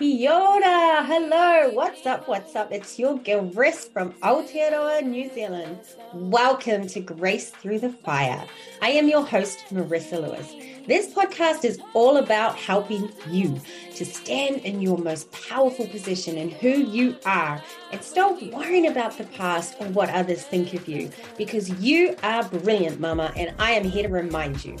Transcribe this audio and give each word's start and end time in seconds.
Kia 0.00 0.32
ora. 0.32 1.04
Hello. 1.04 1.72
What's 1.74 2.06
up? 2.06 2.26
What's 2.26 2.56
up? 2.56 2.72
It's 2.72 2.98
your 2.98 3.18
girl 3.18 3.42
Grace 3.42 3.86
from 3.86 4.14
Aotearoa, 4.22 5.04
New 5.04 5.28
Zealand. 5.28 5.78
Welcome 6.14 6.86
to 6.86 7.00
Grace 7.00 7.50
Through 7.50 7.80
the 7.80 7.90
Fire. 7.90 8.42
I 8.80 8.92
am 8.92 9.08
your 9.08 9.26
host, 9.26 9.58
Marissa 9.70 10.18
Lewis. 10.18 10.54
This 10.86 11.12
podcast 11.12 11.64
is 11.64 11.78
all 11.92 12.16
about 12.16 12.56
helping 12.56 13.12
you 13.28 13.60
to 13.94 14.04
stand 14.04 14.62
in 14.64 14.80
your 14.80 14.96
most 14.96 15.30
powerful 15.30 15.86
position 15.86 16.38
and 16.38 16.52
who 16.52 16.70
you 16.70 17.16
are 17.26 17.62
and 17.92 18.02
stop 18.02 18.42
worrying 18.42 18.86
about 18.86 19.16
the 19.18 19.24
past 19.24 19.76
or 19.78 19.86
what 19.88 20.08
others 20.10 20.42
think 20.42 20.72
of 20.72 20.88
you 20.88 21.10
because 21.36 21.68
you 21.80 22.16
are 22.22 22.44
brilliant, 22.44 22.98
mama, 22.98 23.32
and 23.36 23.54
I 23.58 23.72
am 23.72 23.84
here 23.84 24.04
to 24.04 24.08
remind 24.08 24.64
you. 24.64 24.76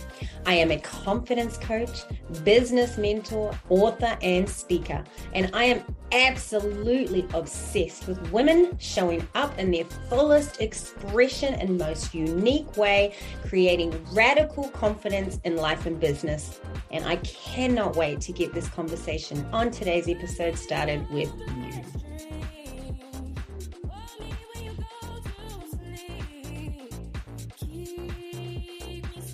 I 0.46 0.54
am 0.54 0.70
a 0.70 0.78
confidence 0.78 1.58
coach, 1.58 2.04
business 2.44 2.96
mentor, 2.96 3.56
author, 3.68 4.16
and 4.22 4.48
speaker, 4.48 5.04
and 5.34 5.50
I 5.52 5.64
am 5.64 5.84
absolutely 6.12 7.26
obsessed 7.34 8.06
with 8.06 8.30
women 8.32 8.76
showing 8.78 9.26
up 9.34 9.58
in 9.58 9.70
their 9.70 9.84
fullest 10.08 10.60
expression 10.60 11.54
and 11.54 11.78
most 11.78 12.14
unique 12.14 12.76
way, 12.76 13.14
creating 13.46 13.94
radical 14.12 14.68
confidence 14.70 15.40
in 15.44 15.56
life 15.56 15.86
and 15.86 16.00
business. 16.00 16.60
And 16.90 17.04
I 17.04 17.16
cannot 17.16 17.96
wait 17.96 18.20
to 18.22 18.32
get 18.32 18.52
this 18.52 18.68
conversation 18.68 19.46
on 19.52 19.70
today's 19.70 20.08
episode 20.08 20.56
started 20.58 21.08
with 21.10 21.32
you. 21.38 21.84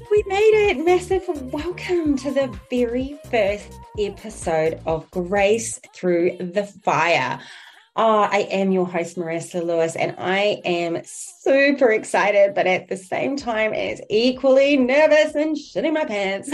We 0.08 0.22
made 0.28 0.70
it. 0.70 0.78
Massive 0.84 1.24
welcome 1.52 2.16
to 2.18 2.30
the 2.30 2.58
very 2.70 3.18
first 3.30 3.68
episode 3.98 4.80
of 4.86 5.10
Grace 5.10 5.80
Through 5.94 6.36
the 6.38 6.64
Fire. 6.64 7.40
Oh, 7.94 8.20
I 8.20 8.40
am 8.50 8.72
your 8.72 8.86
host, 8.86 9.16
Marissa 9.16 9.64
Lewis, 9.64 9.96
and 9.96 10.14
I 10.18 10.60
am 10.64 11.00
super 11.04 11.90
excited, 11.90 12.54
but 12.54 12.66
at 12.66 12.88
the 12.88 12.96
same 12.96 13.36
time, 13.36 13.72
is 13.72 14.02
equally 14.10 14.76
nervous 14.76 15.34
and 15.34 15.56
shitting 15.56 15.94
my 15.94 16.04
pants. 16.04 16.52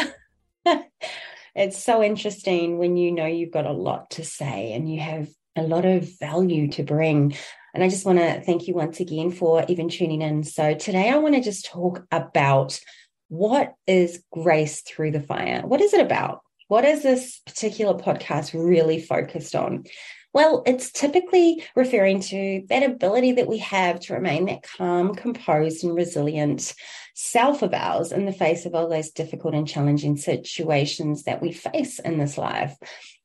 it's 1.54 1.82
so 1.82 2.02
interesting 2.02 2.78
when 2.78 2.96
you 2.96 3.10
know 3.10 3.26
you've 3.26 3.50
got 3.50 3.66
a 3.66 3.72
lot 3.72 4.10
to 4.10 4.24
say 4.24 4.72
and 4.72 4.92
you 4.92 5.00
have 5.00 5.28
a 5.56 5.62
lot 5.62 5.84
of 5.84 6.08
value 6.18 6.68
to 6.68 6.84
bring. 6.84 7.34
And 7.74 7.82
I 7.82 7.88
just 7.88 8.06
want 8.06 8.18
to 8.18 8.40
thank 8.42 8.68
you 8.68 8.74
once 8.74 9.00
again 9.00 9.32
for 9.32 9.64
even 9.68 9.88
tuning 9.88 10.22
in. 10.22 10.44
So, 10.44 10.74
today 10.74 11.10
I 11.10 11.16
want 11.16 11.34
to 11.34 11.40
just 11.40 11.66
talk 11.66 12.04
about 12.12 12.78
what 13.28 13.74
is 13.86 14.22
grace 14.30 14.82
through 14.82 15.10
the 15.10 15.20
fire? 15.20 15.62
What 15.64 15.80
is 15.80 15.94
it 15.94 16.00
about? 16.00 16.42
What 16.73 16.87
is 16.87 17.03
this 17.03 17.39
particular 17.45 17.92
podcast 17.92 18.55
really 18.55 18.98
focused 18.98 19.55
on? 19.55 19.84
Well, 20.33 20.62
it's 20.65 20.91
typically 20.91 21.62
referring 21.77 22.20
to 22.20 22.62
that 22.70 22.83
ability 22.83 23.33
that 23.33 23.47
we 23.47 23.59
have 23.59 24.01
to 24.01 24.15
remain 24.15 24.47
that 24.47 24.62
calm, 24.62 25.15
composed, 25.15 25.84
and 25.84 25.95
resilient 25.95 26.73
self 27.14 27.62
of 27.62 27.74
ours 27.74 28.12
in 28.12 28.24
the 28.24 28.32
face 28.32 28.66
of 28.66 28.74
all 28.74 28.88
those 28.88 29.10
difficult 29.10 29.55
and 29.55 29.68
challenging 29.68 30.16
situations 30.16 31.24
that 31.24 31.42
we 31.42 31.52
face 31.52 31.98
in 31.98 32.19
this 32.19 32.38
life. 32.38 32.77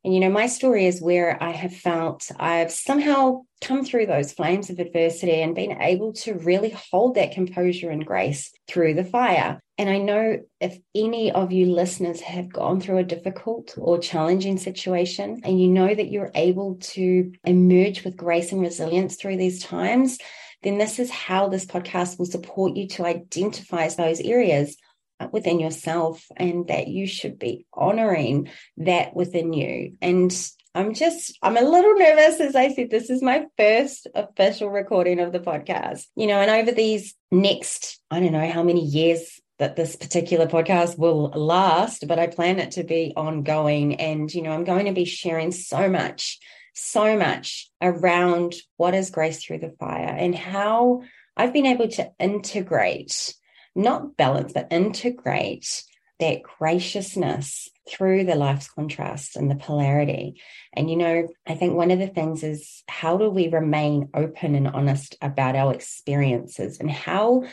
And, 0.04 0.14
you 0.14 0.20
know, 0.20 0.30
my 0.30 0.48
story 0.48 0.86
is 0.86 1.02
where 1.02 1.42
I 1.42 1.52
have 1.52 1.74
felt 1.74 2.32
I've 2.40 2.72
somehow 2.72 3.42
come 3.60 3.84
through 3.84 4.06
those 4.06 4.32
flames 4.32 4.70
of 4.70 4.80
adversity 4.80 5.42
and 5.42 5.56
been 5.56 5.82
able 5.82 6.14
to 6.14 6.36
really 6.36 6.70
hold 6.70 7.16
that 7.16 7.34
composure 7.34 7.90
and 7.90 8.06
grace 8.06 8.52
through 8.68 8.94
the 8.94 9.04
fire. 9.04 9.60
And 9.78 9.90
I 9.90 9.98
know 9.98 10.40
if 10.60 10.78
any 10.96 11.32
of 11.32 11.52
you 11.52 11.68
listeners 11.68 12.22
have 12.22 12.52
gone 12.52 12.80
through 12.80 13.00
a 13.00 13.04
difficult 13.04 13.76
or 13.78 14.00
challenging 14.00 14.58
situation 14.58 15.42
and 15.44 15.60
you 15.60 15.68
know 15.68 15.94
that 15.94 16.12
you're 16.12 16.32
able 16.36 16.76
to 16.76 17.34
emerge 17.44 18.04
with 18.04 18.16
grace 18.16 18.52
and 18.52 18.62
resilience 18.62 19.16
through 19.16 19.38
these 19.38 19.64
times, 19.64 20.20
then 20.64 20.78
this 20.78 21.00
is 21.00 21.10
how 21.12 21.50
this 21.50 21.66
podcast 21.66 22.18
will 22.18 22.26
support 22.26 22.76
you 22.76 22.88
to 22.90 23.06
identify 23.06 23.88
those 23.90 24.20
areas 24.20 24.76
uh, 25.20 25.28
within 25.32 25.60
yourself 25.60 26.26
and 26.36 26.68
that 26.68 26.88
you 26.88 27.08
should 27.08 27.40
be 27.40 27.66
honoring 27.74 28.50
that 28.78 29.16
within 29.16 29.54
you. 29.54 29.94
And 30.02 30.32
I'm 30.76 30.94
just, 30.94 31.38
I'm 31.42 31.58
a 31.58 31.62
little 31.62 31.96
nervous. 31.96 32.40
As 32.40 32.56
I 32.56 32.72
said, 32.72 32.92
this 32.92 33.10
is 33.10 33.24
my 33.24 33.46
first 33.58 34.08
official 34.14 34.70
recording 34.70 35.20
of 35.20 35.32
the 35.32 35.40
podcast, 35.40 36.06
you 36.16 36.28
know, 36.28 36.40
and 36.40 36.52
over 36.52 36.72
these 36.72 37.16
next, 37.32 38.00
I 38.12 38.20
don't 38.20 38.32
know 38.32 38.52
how 38.52 38.62
many 38.62 38.86
years 38.86 39.42
that 39.58 39.76
this 39.76 39.96
particular 39.96 40.46
podcast 40.46 41.00
will 41.00 41.30
last, 41.30 42.08
but 42.08 42.20
I 42.20 42.28
plan 42.28 42.60
it 42.60 42.72
to 42.72 42.84
be 42.84 43.14
ongoing. 43.16 43.96
And, 43.96 44.32
you 44.32 44.44
know, 44.44 44.52
I'm 44.52 44.66
going 44.66 44.86
to 44.86 44.92
be 44.92 45.06
sharing 45.06 45.52
so 45.52 45.90
much, 45.90 46.38
so 46.78 47.18
much 47.18 47.70
around 47.82 48.56
what 48.78 48.94
is 48.94 49.10
grace 49.10 49.44
through 49.44 49.60
the 49.60 49.76
fire 49.80 50.16
and 50.18 50.36
how 50.36 51.04
I've 51.36 51.54
been 51.54 51.66
able 51.66 51.88
to 51.90 52.12
integrate 52.20 53.34
not 53.78 54.18
balance, 54.18 54.54
but 54.54 54.68
integrate 54.72 55.84
that 56.20 56.42
graciousness 56.42 57.70
through 57.88 58.26
the 58.26 58.36
life's 58.36 58.68
contrasts 58.68 59.36
and 59.36 59.50
the 59.50 59.56
polarity. 59.56 60.42
And, 60.74 60.90
you 60.90 60.98
know, 60.98 61.28
I 61.46 61.54
think 61.54 61.76
one 61.76 61.92
of 61.92 62.00
the 62.00 62.08
things 62.08 62.44
is 62.44 62.84
how 62.88 63.18
do 63.18 63.30
we 63.30 63.50
remain 63.50 64.10
open 64.16 64.56
and 64.56 64.68
honest 64.68 65.16
about 65.22 65.56
our 65.56 65.74
experiences 65.74 66.80
and 66.80 66.92
how 66.92 67.44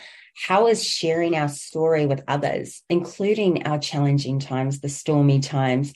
how 0.47 0.67
is 0.67 0.83
sharing 0.83 1.37
our 1.37 1.49
story 1.49 2.07
with 2.07 2.25
others, 2.27 2.83
including 2.91 3.69
our 3.69 3.79
challenging 3.79 4.41
times, 4.41 4.81
the 4.81 4.89
stormy 4.89 5.39
times 5.39 5.93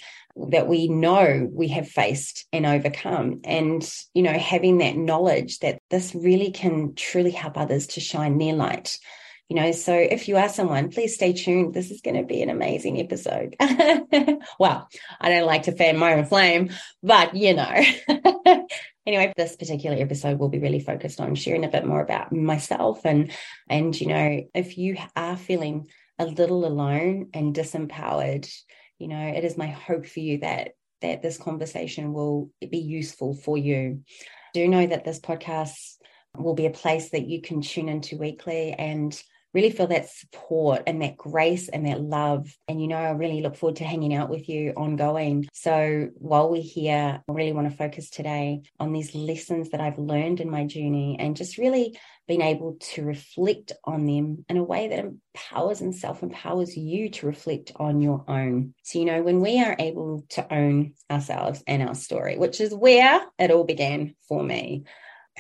that 0.51 0.69
we 0.69 0.89
know 0.89 1.49
we 1.53 1.69
have 1.69 1.89
faced 1.89 2.47
and 2.53 2.67
overcome? 2.67 3.41
And, 3.45 3.89
you 4.15 4.23
know, 4.23 4.33
having 4.33 4.79
that 4.79 4.97
knowledge 4.97 5.59
that 5.61 5.81
this 5.91 6.15
really 6.15 6.51
can 6.51 6.95
truly 6.95 7.31
help 7.31 7.57
others 7.57 7.89
to 7.89 8.01
shine 8.01 8.39
their 8.39 8.55
light. 8.55 8.99
You 9.49 9.57
know 9.57 9.73
so 9.73 9.95
if 9.95 10.29
you 10.29 10.37
are 10.37 10.51
someone 10.51 10.91
please 10.91 11.15
stay 11.15 11.33
tuned. 11.33 11.73
This 11.73 11.91
is 11.91 12.03
going 12.03 12.17
to 12.17 12.23
be 12.23 12.43
an 12.43 12.51
amazing 12.51 13.01
episode. 13.01 13.57
Well 14.59 14.89
i 15.21 15.29
don't 15.31 15.47
like 15.47 15.65
to 15.65 15.73
fan 15.73 15.97
my 15.97 16.15
own 16.15 16.27
flame 16.27 16.71
but 17.03 17.35
you 17.35 17.55
know. 17.55 17.83
Anyway 19.07 19.33
this 19.39 19.57
particular 19.57 19.97
episode 19.97 20.39
will 20.39 20.51
be 20.51 20.59
really 20.59 20.81
focused 20.81 21.19
on 21.19 21.35
sharing 21.35 21.65
a 21.65 21.71
bit 21.71 21.87
more 21.87 22.03
about 22.03 22.31
myself 22.31 23.07
and 23.07 23.31
and 23.67 23.99
you 23.99 24.07
know 24.07 24.43
if 24.55 24.77
you 24.77 24.99
are 25.17 25.39
feeling 25.39 25.89
a 26.19 26.27
little 26.27 26.67
alone 26.67 27.31
and 27.33 27.57
disempowered 27.57 28.47
you 28.99 29.09
know 29.09 29.27
it 29.27 29.45
is 29.45 29.57
my 29.57 29.67
hope 29.67 30.07
for 30.07 30.21
you 30.21 30.39
that 30.39 30.73
that 31.01 31.23
this 31.23 31.39
conversation 31.39 32.13
will 32.13 32.51
be 32.71 32.79
useful 32.79 33.35
for 33.35 33.57
you 33.57 34.03
do 34.55 34.69
know 34.69 34.87
that 34.87 35.05
this 35.05 35.21
podcast 35.21 35.97
will 36.37 36.55
be 36.55 36.67
a 36.67 36.71
place 36.71 37.11
that 37.11 37.27
you 37.27 37.41
can 37.41 37.61
tune 37.61 37.89
into 37.89 38.17
weekly 38.17 38.73
and 38.73 39.21
really 39.55 39.71
feel 39.71 39.87
that 39.87 40.11
support 40.11 40.83
and 40.87 41.01
that 41.03 41.17
grace 41.17 41.69
and 41.69 41.87
that 41.87 42.01
love. 42.01 42.55
And, 42.69 42.81
you 42.81 42.87
know, 42.87 42.97
I 42.97 43.11
really 43.11 43.41
look 43.41 43.57
forward 43.57 43.77
to 43.77 43.85
hanging 43.85 44.15
out 44.15 44.29
with 44.29 44.49
you 44.49 44.73
ongoing. 44.77 45.49
So 45.55 46.11
while 46.17 46.51
we're 46.51 46.63
here, 46.63 47.23
I 47.27 47.33
really 47.33 47.53
want 47.53 47.71
to 47.71 47.77
focus 47.77 48.11
today 48.11 48.63
on 48.79 48.93
these 48.93 49.15
lessons 49.15 49.71
that 49.71 49.81
I've 49.81 49.99
learned 49.99 50.41
in 50.41 50.51
my 50.51 50.67
journey 50.67 51.17
and 51.19 51.37
just 51.37 51.57
really 51.59 51.99
being 52.29 52.43
able 52.43 52.77
to 52.79 53.03
reflect 53.03 53.73
on 53.85 54.05
them 54.05 54.45
in 54.49 54.59
a 54.59 54.63
way 54.63 54.89
that 54.89 54.99
empowers 54.99 55.81
and 55.81 55.95
self 55.95 56.23
empowers 56.23 56.77
you 56.77 57.09
to 57.09 57.27
reflect 57.27 57.73
on 57.77 58.01
your 58.01 58.25
own. 58.29 58.75
So, 58.83 58.99
you 58.99 59.07
know, 59.07 59.23
when 59.23 59.41
we 59.41 59.61
are 59.63 59.75
able 59.79 60.27
to 60.31 60.55
own 60.55 60.93
ourselves 61.11 61.65
and 61.67 61.83
our 61.83 61.95
story, 61.95 62.37
which 62.37 62.61
is 62.61 62.75
where 62.75 63.23
it 63.39 63.51
all 63.51 63.65
began 63.65 64.15
for 64.29 64.43
me. 64.43 64.85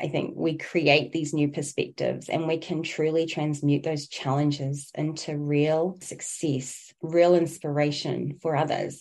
I 0.00 0.06
think 0.06 0.34
we 0.36 0.56
create 0.56 1.10
these 1.10 1.34
new 1.34 1.48
perspectives 1.48 2.28
and 2.28 2.46
we 2.46 2.58
can 2.58 2.84
truly 2.84 3.26
transmute 3.26 3.82
those 3.82 4.06
challenges 4.06 4.92
into 4.94 5.36
real 5.36 5.98
success, 6.00 6.94
real 7.02 7.34
inspiration 7.34 8.38
for 8.40 8.54
others. 8.54 9.00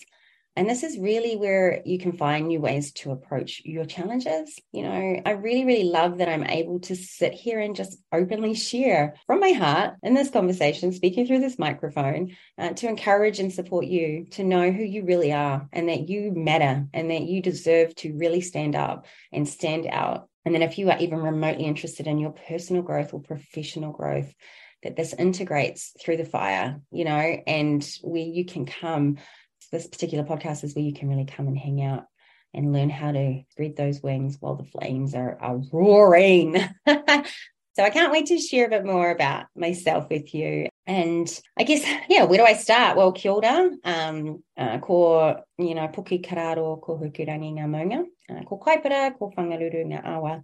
And 0.58 0.68
this 0.68 0.82
is 0.82 0.98
really 0.98 1.36
where 1.36 1.82
you 1.84 2.00
can 2.00 2.10
find 2.10 2.48
new 2.48 2.60
ways 2.60 2.90
to 2.94 3.12
approach 3.12 3.62
your 3.64 3.84
challenges. 3.84 4.58
You 4.72 4.82
know, 4.82 5.22
I 5.24 5.30
really, 5.30 5.64
really 5.64 5.84
love 5.84 6.18
that 6.18 6.28
I'm 6.28 6.42
able 6.42 6.80
to 6.80 6.96
sit 6.96 7.32
here 7.32 7.60
and 7.60 7.76
just 7.76 7.96
openly 8.12 8.54
share 8.54 9.14
from 9.28 9.38
my 9.38 9.52
heart 9.52 9.94
in 10.02 10.14
this 10.14 10.30
conversation, 10.30 10.90
speaking 10.90 11.28
through 11.28 11.38
this 11.38 11.60
microphone, 11.60 12.34
uh, 12.58 12.70
to 12.70 12.88
encourage 12.88 13.38
and 13.38 13.52
support 13.52 13.86
you 13.86 14.26
to 14.32 14.42
know 14.42 14.72
who 14.72 14.82
you 14.82 15.04
really 15.04 15.32
are 15.32 15.68
and 15.72 15.88
that 15.90 16.08
you 16.08 16.32
matter 16.34 16.88
and 16.92 17.08
that 17.12 17.22
you 17.22 17.40
deserve 17.40 17.94
to 17.94 18.16
really 18.16 18.40
stand 18.40 18.74
up 18.74 19.06
and 19.30 19.48
stand 19.48 19.86
out 19.86 20.28
and 20.44 20.54
then 20.54 20.62
if 20.62 20.78
you 20.78 20.90
are 20.90 20.98
even 20.98 21.18
remotely 21.18 21.66
interested 21.66 22.06
in 22.06 22.18
your 22.18 22.30
personal 22.30 22.80
growth 22.80 23.12
or 23.12 23.20
professional 23.20 23.92
growth, 23.92 24.32
that 24.82 24.96
this 24.96 25.12
integrates 25.12 25.92
through 26.00 26.16
the 26.16 26.24
fire, 26.24 26.80
you 26.90 27.04
know, 27.04 27.42
and 27.46 27.86
where 28.02 28.22
you 28.22 28.44
can 28.44 28.64
come. 28.64 29.18
This 29.70 29.86
particular 29.86 30.24
podcast 30.24 30.64
is 30.64 30.74
where 30.74 30.84
you 30.84 30.94
can 30.94 31.08
really 31.08 31.26
come 31.26 31.46
and 31.46 31.58
hang 31.58 31.82
out 31.82 32.04
and 32.54 32.72
learn 32.72 32.90
how 32.90 33.12
to 33.12 33.42
spread 33.50 33.76
those 33.76 34.02
wings 34.02 34.38
while 34.40 34.56
the 34.56 34.64
flames 34.64 35.14
are, 35.14 35.38
are 35.40 35.60
roaring. 35.72 36.56
so 36.88 37.82
I 37.84 37.90
can't 37.90 38.12
wait 38.12 38.26
to 38.26 38.38
share 38.38 38.66
a 38.66 38.70
bit 38.70 38.84
more 38.84 39.10
about 39.10 39.46
myself 39.54 40.08
with 40.10 40.34
you. 40.34 40.68
And 40.86 41.28
I 41.58 41.64
guess, 41.64 41.84
yeah, 42.08 42.24
where 42.24 42.38
do 42.38 42.44
I 42.44 42.54
start? 42.54 42.96
Well, 42.96 43.12
kia 43.12 43.32
ora, 43.32 43.70
um, 43.84 44.42
uh, 44.56 44.78
ko, 44.78 45.42
you 45.58 45.74
know, 45.74 45.88
puki 45.88 46.24
kararo, 46.24 46.80
ko 46.80 46.98
hukurangi 46.98 47.52
ngā 47.54 47.66
maunga, 47.68 48.04
uh, 48.30 48.42
ko 48.44 48.58
kaipara, 48.64 49.16
ko 49.18 49.30
whangaruru 49.36 49.84
ngā 49.84 50.04
awa, 50.04 50.42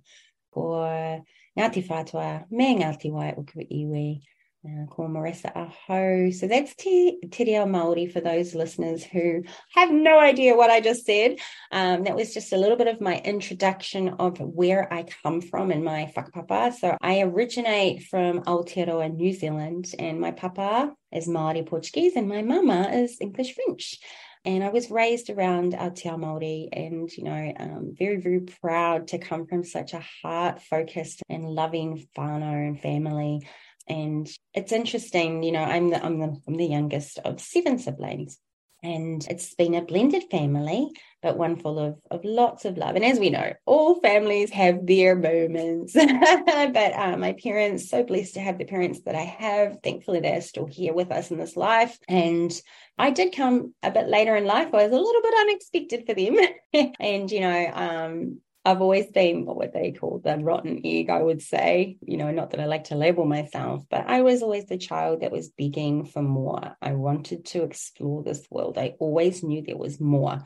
ko 0.53 1.25
Ngāti 1.57 1.87
Whātua, 1.87 2.45
me 2.51 2.75
Ngāti 2.77 3.13
Wai 3.13 3.33
Uku 3.39 3.61
Iwi, 3.63 4.21
uh, 4.65 4.87
ko 4.87 5.09
Marissa 5.09 5.53
Aho. 5.55 6.31
So 6.31 6.47
that's 6.47 6.75
Te 6.75 7.19
Reo 7.39 7.67
Māori 7.67 8.11
for 8.11 8.21
those 8.21 8.55
listeners 8.55 9.05
who 9.05 9.43
have 9.75 9.91
no 9.91 10.19
idea 10.19 10.57
what 10.57 10.71
I 10.71 10.81
just 10.81 11.05
said. 11.05 11.39
Um, 11.71 12.05
that 12.05 12.17
was 12.17 12.33
just 12.33 12.53
a 12.53 12.57
little 12.57 12.77
bit 12.77 12.89
of 12.89 13.01
my 13.01 13.19
introduction 13.19 14.11
of 14.19 14.39
where 14.39 14.93
I 14.93 15.05
come 15.23 15.41
from 15.41 15.71
and 15.71 15.85
my 15.85 16.13
whakapapa. 16.17 16.75
So 16.75 16.97
I 17.01 17.21
originate 17.21 18.05
from 18.05 18.43
Aotearoa, 18.43 19.15
New 19.15 19.33
Zealand, 19.33 19.95
and 19.99 20.21
my 20.21 20.31
papa 20.31 20.95
is 21.13 21.29
Māori 21.29 21.67
Portuguese 21.67 22.17
and 22.17 22.29
my 22.29 22.43
mama 22.43 22.91
is 22.93 23.19
English 23.21 23.55
French. 23.55 23.99
And 24.47 24.63
I 24.63 24.69
was 24.69 24.91
raised 24.91 25.31
around 25.31 25.73
Aotea 25.73 26.19
Māori 26.19 26.69
and, 26.71 27.11
you 27.17 27.25
know, 27.25 27.53
um, 27.59 27.95
very, 27.99 28.21
very 28.21 28.41
proud 28.41 29.09
to 29.09 29.19
come 29.19 29.47
from 29.47 29.65
such 29.65 29.95
a 29.95 30.05
heart 30.23 30.61
focused 30.61 31.23
and 31.31 31.45
loving 31.49 32.07
whānau 32.15 32.69
and 32.69 32.79
family. 32.79 33.41
And 33.87 34.29
it's 34.55 34.73
interesting, 34.73 35.43
you 35.43 35.53
know, 35.53 35.63
I'm 35.63 35.91
the, 35.91 36.05
I'm 36.05 36.19
the, 36.19 36.37
I'm 36.47 36.57
the 36.57 36.67
youngest 36.67 37.19
of 37.19 37.41
seven 37.41 37.79
siblings. 37.79 38.39
And 38.83 39.27
it's 39.31 39.55
been 39.55 39.75
a 39.75 39.83
blended 39.83 40.25
family, 40.31 40.91
but 41.23 41.39
one 41.39 41.57
full 41.57 41.79
of, 41.79 41.99
of 42.11 42.23
lots 42.23 42.67
of 42.67 42.77
love. 42.77 42.97
And 42.97 43.05
as 43.05 43.19
we 43.19 43.31
know, 43.31 43.55
all 43.65 43.99
families 44.01 44.51
have 44.51 44.87
their 44.87 45.17
moments. 45.17 45.95
but 45.95 46.93
um, 46.95 47.21
my 47.21 47.35
parents, 47.43 47.89
so 47.89 48.05
blessed 48.05 48.35
to 48.35 48.41
have 48.41 48.59
the 48.59 48.67
parents 48.67 49.01
that 49.07 49.15
I 49.15 49.23
have. 49.23 49.79
Thankfully, 49.83 50.21
they're 50.21 50.43
still 50.43 50.67
here 50.67 50.93
with 50.93 51.11
us 51.13 51.31
in 51.31 51.39
this 51.39 51.57
life. 51.57 51.99
And 52.09 52.53
I 52.99 53.09
did 53.09 53.35
come 53.35 53.73
a 53.83 53.91
bit 53.91 54.07
later 54.07 54.37
in 54.37 54.45
life. 54.45 54.69
I 54.75 54.87
was 54.87 54.93
a 54.93 55.01
little 55.01 55.23
bit 55.23 55.35
unexpected 55.41 56.05
for 56.07 56.15
them. 56.15 56.93
and, 57.01 57.31
you 57.31 57.41
know, 57.41 57.71
um, 57.73 58.41
I've 58.65 58.81
always 58.81 59.11
been 59.11 59.45
what 59.45 59.59
would 59.59 59.73
they 59.73 59.93
call 59.93 60.21
the 60.25 60.39
rotten 60.39 60.81
egg, 60.85 61.11
I 61.11 61.23
would 61.23 61.43
say. 61.43 61.99
You 62.01 62.17
know, 62.17 62.31
not 62.31 62.51
that 62.51 62.61
I 62.61 62.67
like 62.67 62.85
to 62.85 62.97
label 62.97 63.27
myself, 63.27 63.85
but 63.91 64.07
I 64.07 64.23
was 64.23 64.43
always 64.43 64.65
the 64.67 64.79
child 64.79 65.21
that 65.21 65.33
was 65.33 65.51
begging 65.51 66.07
for 66.07 66.23
more. 66.23 66.75
I 66.81 66.93
wanted 66.95 67.45
to 67.47 67.63
explore 67.63 68.23
this 68.23 68.47
world. 68.51 68.79
I 68.79 68.95
always 68.99 69.43
knew 69.43 69.63
there 69.63 69.77
was 69.77 70.01
more. 70.01 70.45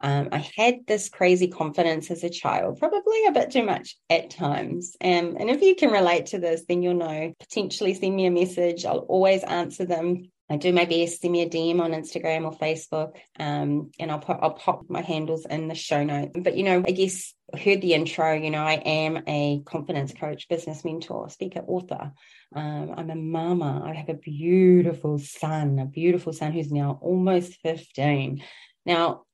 Um, 0.00 0.28
I 0.32 0.46
had 0.56 0.86
this 0.86 1.08
crazy 1.08 1.48
confidence 1.48 2.10
as 2.10 2.24
a 2.24 2.28
child, 2.28 2.78
probably 2.78 3.24
a 3.26 3.32
bit 3.32 3.52
too 3.52 3.64
much 3.64 3.96
at 4.10 4.30
times. 4.30 4.96
Um, 5.00 5.36
and 5.38 5.48
if 5.48 5.62
you 5.62 5.76
can 5.76 5.92
relate 5.92 6.26
to 6.26 6.38
this, 6.38 6.64
then 6.68 6.82
you'll 6.82 6.94
know. 6.94 7.32
Potentially 7.38 7.94
send 7.94 8.16
me 8.16 8.26
a 8.26 8.30
message. 8.30 8.84
I'll 8.84 8.98
always 8.98 9.44
answer 9.44 9.86
them. 9.86 10.30
I 10.50 10.56
do 10.56 10.72
my 10.72 10.84
best. 10.84 11.22
Send 11.22 11.32
me 11.32 11.42
a 11.42 11.48
DM 11.48 11.80
on 11.80 11.92
Instagram 11.92 12.44
or 12.44 12.58
Facebook, 12.58 13.16
um, 13.38 13.92
and 13.98 14.10
I'll 14.10 14.18
put 14.18 14.38
I'll 14.42 14.52
pop 14.52 14.90
my 14.90 15.00
handles 15.00 15.46
in 15.46 15.68
the 15.68 15.74
show 15.74 16.04
notes. 16.04 16.32
But 16.38 16.56
you 16.56 16.64
know, 16.64 16.84
I 16.86 16.90
guess 16.90 17.33
heard 17.52 17.80
the 17.80 17.94
intro. 17.94 18.32
You 18.34 18.50
know, 18.50 18.62
I 18.62 18.74
am 18.74 19.22
a 19.26 19.62
confidence 19.64 20.12
coach, 20.12 20.48
business 20.48 20.84
mentor, 20.84 21.28
speaker, 21.28 21.60
author. 21.66 22.12
Um, 22.54 22.94
I'm 22.96 23.10
a 23.10 23.16
mama. 23.16 23.82
I 23.84 23.94
have 23.94 24.08
a 24.08 24.14
beautiful 24.14 25.18
son, 25.18 25.78
a 25.78 25.86
beautiful 25.86 26.32
son 26.32 26.52
who's 26.52 26.72
now 26.72 26.98
almost 27.02 27.60
fifteen. 27.62 28.42
Now, 28.86 29.24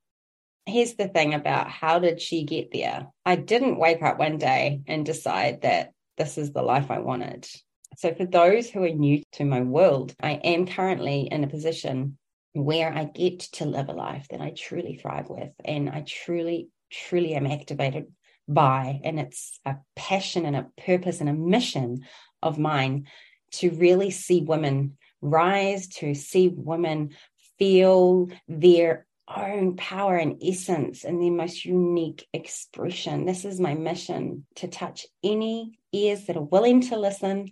here's 0.67 0.95
the 0.95 1.09
thing 1.09 1.35
about 1.35 1.71
how 1.71 1.99
did 1.99 2.21
she 2.21 2.45
get 2.45 2.73
there? 2.73 3.09
I 3.25 3.37
didn't 3.37 3.79
wake 3.79 4.03
up 4.03 4.19
one 4.19 4.39
day 4.39 4.83
and 4.87 5.05
decide 5.05 5.63
that 5.63 5.93
this 6.17 6.39
is 6.39 6.53
the 6.53 6.63
life 6.63 6.91
I 6.91 6.99
wanted. 6.99 7.49
So, 7.97 8.15
for 8.15 8.25
those 8.25 8.71
who 8.71 8.85
are 8.85 8.91
new 8.91 9.23
to 9.33 9.45
my 9.45 9.61
world, 9.61 10.15
I 10.23 10.33
am 10.33 10.67
currently 10.67 11.29
in 11.31 11.45
a 11.45 11.49
position 11.49 12.19
where 12.53 12.93
I 12.93 13.05
get 13.05 13.41
to 13.41 13.65
live 13.65 13.89
a 13.89 13.93
life 13.93 14.27
that 14.31 14.41
I 14.41 14.53
truly 14.57 14.97
thrive 14.97 15.29
with 15.29 15.51
and 15.65 15.89
I 15.89 16.05
truly, 16.07 16.69
truly 16.91 17.35
am 17.35 17.47
activated 17.47 18.07
by. 18.49 19.01
And 19.05 19.19
it's 19.19 19.61
a 19.65 19.77
passion 19.97 20.45
and 20.45 20.57
a 20.57 20.71
purpose 20.85 21.21
and 21.21 21.29
a 21.29 21.35
mission 21.35 22.05
of 22.43 22.59
mine 22.59 23.07
to 23.53 23.71
really 23.71 24.11
see 24.11 24.43
women 24.43 24.97
rise, 25.21 25.89
to 25.89 26.15
see 26.15 26.49
women 26.49 27.11
feel 27.59 28.29
their 28.49 29.07
own 29.37 29.77
power 29.77 30.17
and 30.17 30.43
essence 30.43 31.05
and 31.05 31.23
their 31.23 31.31
most 31.31 31.65
unique 31.65 32.27
expression. 32.33 33.27
This 33.27 33.45
is 33.45 33.61
my 33.61 33.75
mission 33.75 34.47
to 34.57 34.69
touch 34.69 35.07
any 35.23 35.79
ears 35.93 36.27
that 36.27 36.37
are 36.37 36.43
willing 36.43 36.81
to 36.83 36.99
listen, 36.99 37.51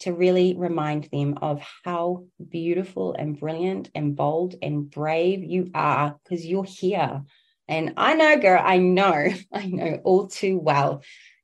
to 0.00 0.12
really 0.12 0.54
remind 0.56 1.04
them 1.10 1.38
of 1.42 1.60
how 1.84 2.24
beautiful 2.50 3.14
and 3.14 3.38
brilliant 3.38 3.90
and 3.94 4.14
bold 4.14 4.54
and 4.62 4.88
brave 4.88 5.42
you 5.42 5.70
are 5.74 6.16
because 6.22 6.46
you're 6.46 6.64
here. 6.64 7.22
And 7.68 7.94
I 7.96 8.14
know, 8.14 8.38
girl, 8.38 8.62
I 8.64 8.78
know, 8.78 9.28
I 9.52 9.66
know 9.66 10.00
all 10.04 10.28
too 10.28 10.58
well 10.58 11.02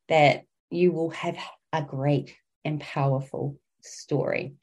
that 0.08 0.44
you 0.70 0.92
will 0.92 1.10
have 1.10 1.36
a 1.72 1.82
great 1.82 2.34
and 2.64 2.80
powerful 2.80 3.58
story. 3.82 4.54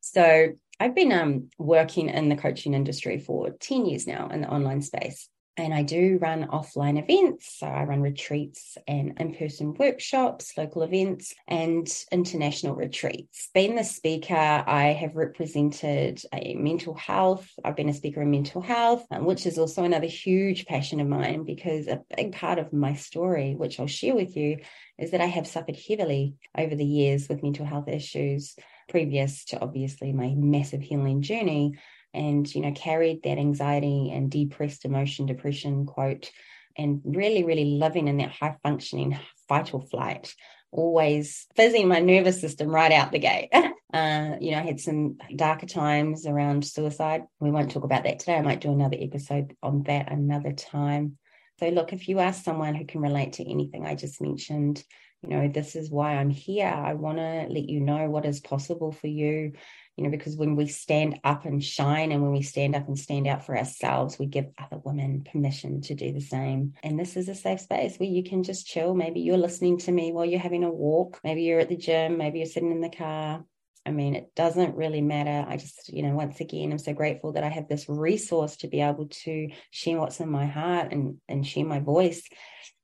So 0.00 0.52
I've 0.80 0.94
been 0.94 1.12
um, 1.12 1.50
working 1.58 2.08
in 2.08 2.28
the 2.28 2.36
coaching 2.36 2.74
industry 2.74 3.18
for 3.18 3.50
10 3.50 3.86
years 3.86 4.06
now 4.06 4.28
in 4.28 4.42
the 4.42 4.48
online 4.48 4.82
space. 4.82 5.28
And 5.58 5.72
I 5.72 5.82
do 5.82 6.18
run 6.20 6.48
offline 6.48 7.02
events. 7.02 7.58
So 7.58 7.66
I 7.66 7.84
run 7.84 8.02
retreats 8.02 8.76
and 8.86 9.18
in 9.18 9.34
person 9.34 9.74
workshops, 9.74 10.52
local 10.56 10.82
events, 10.82 11.34
and 11.48 11.88
international 12.12 12.74
retreats. 12.74 13.48
Being 13.54 13.76
the 13.76 13.84
speaker, 13.84 14.34
I 14.34 14.88
have 15.00 15.16
represented 15.16 16.20
a 16.32 16.54
mental 16.54 16.94
health. 16.94 17.48
I've 17.64 17.76
been 17.76 17.88
a 17.88 17.94
speaker 17.94 18.20
in 18.20 18.30
mental 18.30 18.60
health, 18.60 19.06
um, 19.10 19.24
which 19.24 19.46
is 19.46 19.58
also 19.58 19.84
another 19.84 20.06
huge 20.06 20.66
passion 20.66 21.00
of 21.00 21.08
mine 21.08 21.44
because 21.44 21.86
a 21.88 22.02
big 22.14 22.32
part 22.32 22.58
of 22.58 22.72
my 22.72 22.94
story, 22.94 23.54
which 23.54 23.80
I'll 23.80 23.86
share 23.86 24.14
with 24.14 24.36
you, 24.36 24.58
is 24.98 25.12
that 25.12 25.22
I 25.22 25.26
have 25.26 25.46
suffered 25.46 25.76
heavily 25.76 26.34
over 26.56 26.74
the 26.74 26.84
years 26.84 27.28
with 27.28 27.42
mental 27.42 27.64
health 27.64 27.88
issues 27.88 28.56
previous 28.88 29.44
to 29.46 29.60
obviously 29.60 30.12
my 30.12 30.34
massive 30.36 30.80
healing 30.80 31.22
journey 31.22 31.76
and 32.16 32.52
you 32.54 32.62
know 32.62 32.72
carried 32.72 33.22
that 33.22 33.38
anxiety 33.38 34.10
and 34.12 34.30
depressed 34.30 34.84
emotion 34.84 35.26
depression 35.26 35.86
quote 35.86 36.30
and 36.76 37.00
really 37.04 37.44
really 37.44 37.76
living 37.78 38.08
in 38.08 38.16
that 38.16 38.30
high 38.30 38.56
functioning 38.62 39.18
fight 39.48 39.72
or 39.72 39.82
flight 39.82 40.34
always 40.72 41.46
fizzing 41.56 41.88
my 41.88 42.00
nervous 42.00 42.40
system 42.40 42.68
right 42.68 42.92
out 42.92 43.12
the 43.12 43.18
gate. 43.18 43.50
Uh, 43.94 44.36
you 44.40 44.50
know 44.50 44.58
i 44.58 44.62
had 44.62 44.80
some 44.80 45.16
darker 45.36 45.64
times 45.64 46.26
around 46.26 46.66
suicide. 46.66 47.22
We 47.38 47.52
won't 47.52 47.70
talk 47.70 47.84
about 47.84 48.02
that 48.02 48.18
today. 48.18 48.34
I 48.34 48.42
might 48.42 48.60
do 48.60 48.72
another 48.72 48.96
episode 49.00 49.56
on 49.62 49.84
that 49.84 50.10
another 50.10 50.52
time. 50.52 51.16
So 51.60 51.68
look 51.68 51.92
if 51.92 52.08
you 52.08 52.18
are 52.18 52.32
someone 52.32 52.74
who 52.74 52.84
can 52.84 53.00
relate 53.00 53.34
to 53.34 53.48
anything 53.48 53.86
i 53.86 53.94
just 53.94 54.20
mentioned 54.20 54.82
you 55.22 55.30
know 55.30 55.48
this 55.48 55.76
is 55.76 55.88
why 55.88 56.16
i'm 56.16 56.30
here. 56.30 56.66
I 56.66 56.94
want 56.94 57.18
to 57.18 57.46
let 57.48 57.68
you 57.68 57.80
know 57.80 58.10
what 58.10 58.26
is 58.26 58.40
possible 58.40 58.90
for 58.90 59.06
you 59.06 59.52
you 59.96 60.04
know, 60.04 60.10
because 60.10 60.36
when 60.36 60.56
we 60.56 60.66
stand 60.66 61.20
up 61.24 61.46
and 61.46 61.64
shine 61.64 62.12
and 62.12 62.22
when 62.22 62.32
we 62.32 62.42
stand 62.42 62.76
up 62.76 62.86
and 62.86 62.98
stand 62.98 63.26
out 63.26 63.46
for 63.46 63.56
ourselves, 63.56 64.18
we 64.18 64.26
give 64.26 64.46
other 64.58 64.80
women 64.84 65.24
permission 65.24 65.80
to 65.82 65.94
do 65.94 66.12
the 66.12 66.20
same. 66.20 66.74
And 66.82 67.00
this 67.00 67.16
is 67.16 67.30
a 67.30 67.34
safe 67.34 67.60
space 67.60 67.96
where 67.96 68.08
you 68.08 68.22
can 68.22 68.42
just 68.42 68.66
chill. 68.66 68.94
Maybe 68.94 69.20
you're 69.20 69.38
listening 69.38 69.78
to 69.78 69.92
me 69.92 70.12
while 70.12 70.26
you're 70.26 70.38
having 70.38 70.64
a 70.64 70.70
walk. 70.70 71.18
Maybe 71.24 71.42
you're 71.42 71.60
at 71.60 71.70
the 71.70 71.78
gym. 71.78 72.18
Maybe 72.18 72.40
you're 72.40 72.46
sitting 72.46 72.72
in 72.72 72.82
the 72.82 72.90
car. 72.90 73.42
I 73.86 73.90
mean, 73.90 74.16
it 74.16 74.34
doesn't 74.34 74.76
really 74.76 75.00
matter. 75.00 75.48
I 75.48 75.56
just, 75.56 75.88
you 75.90 76.02
know, 76.02 76.14
once 76.14 76.40
again, 76.40 76.72
I'm 76.72 76.78
so 76.78 76.92
grateful 76.92 77.32
that 77.32 77.44
I 77.44 77.48
have 77.48 77.68
this 77.68 77.88
resource 77.88 78.56
to 78.58 78.68
be 78.68 78.82
able 78.82 79.06
to 79.24 79.48
share 79.70 79.98
what's 79.98 80.20
in 80.20 80.28
my 80.28 80.44
heart 80.44 80.92
and 80.92 81.18
and 81.28 81.46
share 81.46 81.64
my 81.64 81.80
voice. 81.80 82.22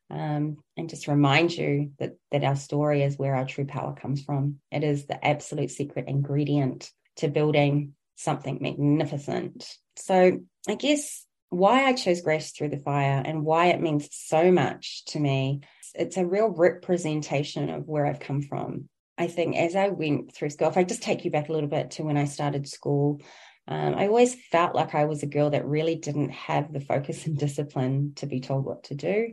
Um, 0.09 0.59
and 0.77 0.91
just 0.91 1.09
remind 1.09 1.57
you 1.57 1.93
that 1.99 2.13
that 2.31 2.45
our 2.45 2.57
story 2.57 3.03
is 3.03 3.19
where 3.19 3.35
our 3.35 3.47
true 3.47 3.67
power 3.67 3.95
comes 3.95 4.23
from. 4.23 4.61
It 4.71 4.85
is 4.85 5.07
the 5.07 5.23
absolute 5.25 5.71
secret 5.71 6.07
ingredient 6.09 6.91
to 7.17 7.29
building 7.29 7.95
something 8.17 8.59
magnificent. 8.61 9.67
So, 9.97 10.41
I 10.69 10.75
guess 10.75 11.27
why 11.51 11.85
I 11.85 11.93
chose 11.93 12.23
Grace 12.23 12.53
Through 12.53 12.71
the 12.71 12.79
Fire 12.79 13.23
and 13.25 13.45
why 13.45 13.67
it 13.67 13.81
means 13.81 14.09
so 14.11 14.51
much 14.51 15.05
to 15.07 15.21
me, 15.21 15.61
it's 15.95 16.17
a 16.17 16.27
real 16.27 16.49
representation 16.49 17.69
of 17.69 17.87
where 17.87 18.07
I've 18.07 18.21
come 18.21 18.43
from. 18.43 18.89
I 19.19 19.27
think 19.27 19.57
as 19.57 19.77
I 19.77 19.89
went 19.89 20.35
through 20.35 20.51
school, 20.51 20.69
if 20.69 20.79
I 20.79 20.85
just 20.85 21.03
take 21.03 21.25
you 21.25 21.31
back 21.31 21.49
a 21.49 21.53
little 21.53 21.69
bit 21.69 21.93
to 21.93 22.05
when 22.05 22.17
I 22.17 22.25
started 22.25 22.67
school, 22.67 23.21
um, 23.69 23.95
I 23.95 24.07
always 24.07 24.35
felt 24.51 24.75
like 24.75 24.95
I 24.95 25.05
was 25.05 25.23
a 25.23 25.27
girl 25.27 25.51
that 25.51 25.67
really 25.67 25.95
didn't 25.95 26.31
have 26.31 26.73
the 26.73 26.81
focus 26.81 27.27
and 27.27 27.37
discipline 27.37 28.13
to 28.17 28.27
be 28.27 28.41
told 28.41 28.65
what 28.65 28.85
to 28.85 28.95
do. 28.95 29.33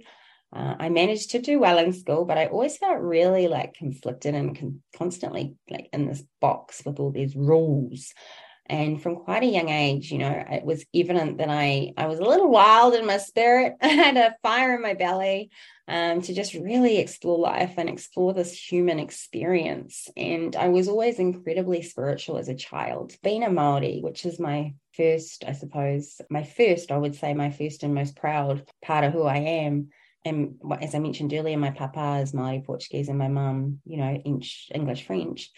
Uh, 0.52 0.76
I 0.80 0.90
managed 0.90 1.32
to 1.32 1.42
do 1.42 1.60
well 1.60 1.78
in 1.78 1.94
school, 1.94 2.26
but 2.26 2.38
I 2.38 2.48
always 2.48 2.78
felt 2.78 3.00
really 3.00 3.48
like 3.48 3.76
conflicted 3.76 4.34
and 4.34 4.58
con- 4.58 4.82
constantly 4.98 5.56
like 5.70 5.90
in 5.94 6.08
this 6.08 6.24
box 6.42 6.82
with 6.86 7.00
all 7.00 7.12
these 7.12 7.36
rules. 7.36 8.14
And 8.70 9.02
from 9.02 9.16
quite 9.16 9.42
a 9.42 9.48
young 9.48 9.70
age, 9.70 10.12
you 10.12 10.20
know, 10.20 10.46
it 10.48 10.64
was 10.64 10.86
evident 10.94 11.40
that 11.40 11.50
I, 11.50 11.92
I 11.98 12.06
was 12.06 12.20
a 12.20 12.24
little 12.24 12.50
wild 12.50 12.94
in 12.94 13.06
my 13.06 13.18
spirit. 13.18 13.74
I 13.82 13.88
had 13.88 14.16
a 14.16 14.36
fire 14.44 14.76
in 14.76 14.84
my 14.84 14.94
belly 14.94 15.50
um, 15.88 16.22
to 16.22 16.36
just 16.36 16.54
really 16.54 16.98
explore 16.98 17.40
life 17.40 17.74
and 17.78 17.90
explore 17.90 18.32
this 18.32 18.54
human 18.54 19.00
experience. 19.00 20.08
And 20.16 20.56
I 20.56 20.68
was 20.68 20.88
always 20.88 21.18
incredibly 21.18 21.82
spiritual 21.82 22.38
as 22.38 22.48
a 22.48 22.56
child. 22.56 23.14
Being 23.24 23.44
a 23.44 23.50
Maori, 23.50 24.02
which 24.04 24.24
is 24.24 24.40
my 24.40 24.76
first, 24.96 25.44
I 25.48 25.54
suppose, 25.54 26.22
my 26.30 26.44
first, 26.44 26.92
I 26.92 26.98
would 26.98 27.16
say, 27.16 27.34
my 27.34 27.50
first 27.50 27.82
and 27.82 27.96
most 27.96 28.16
proud 28.16 28.70
part 28.84 29.04
of 29.04 29.14
who 29.14 29.24
I 29.24 29.38
am. 29.38 29.90
And 30.26 30.56
as 30.82 30.96
I 30.96 31.00
mentioned 31.00 31.34
earlier, 31.34 31.58
my 31.58 31.72
papa 31.72 32.20
is 32.22 32.34
Maori 32.34 32.62
Portuguese 32.66 33.10
and 33.10 33.18
my 33.18 33.30
mum, 33.30 33.80
you 33.86 33.98
know, 33.98 34.14
English 34.26 35.06
French. 35.06 35.50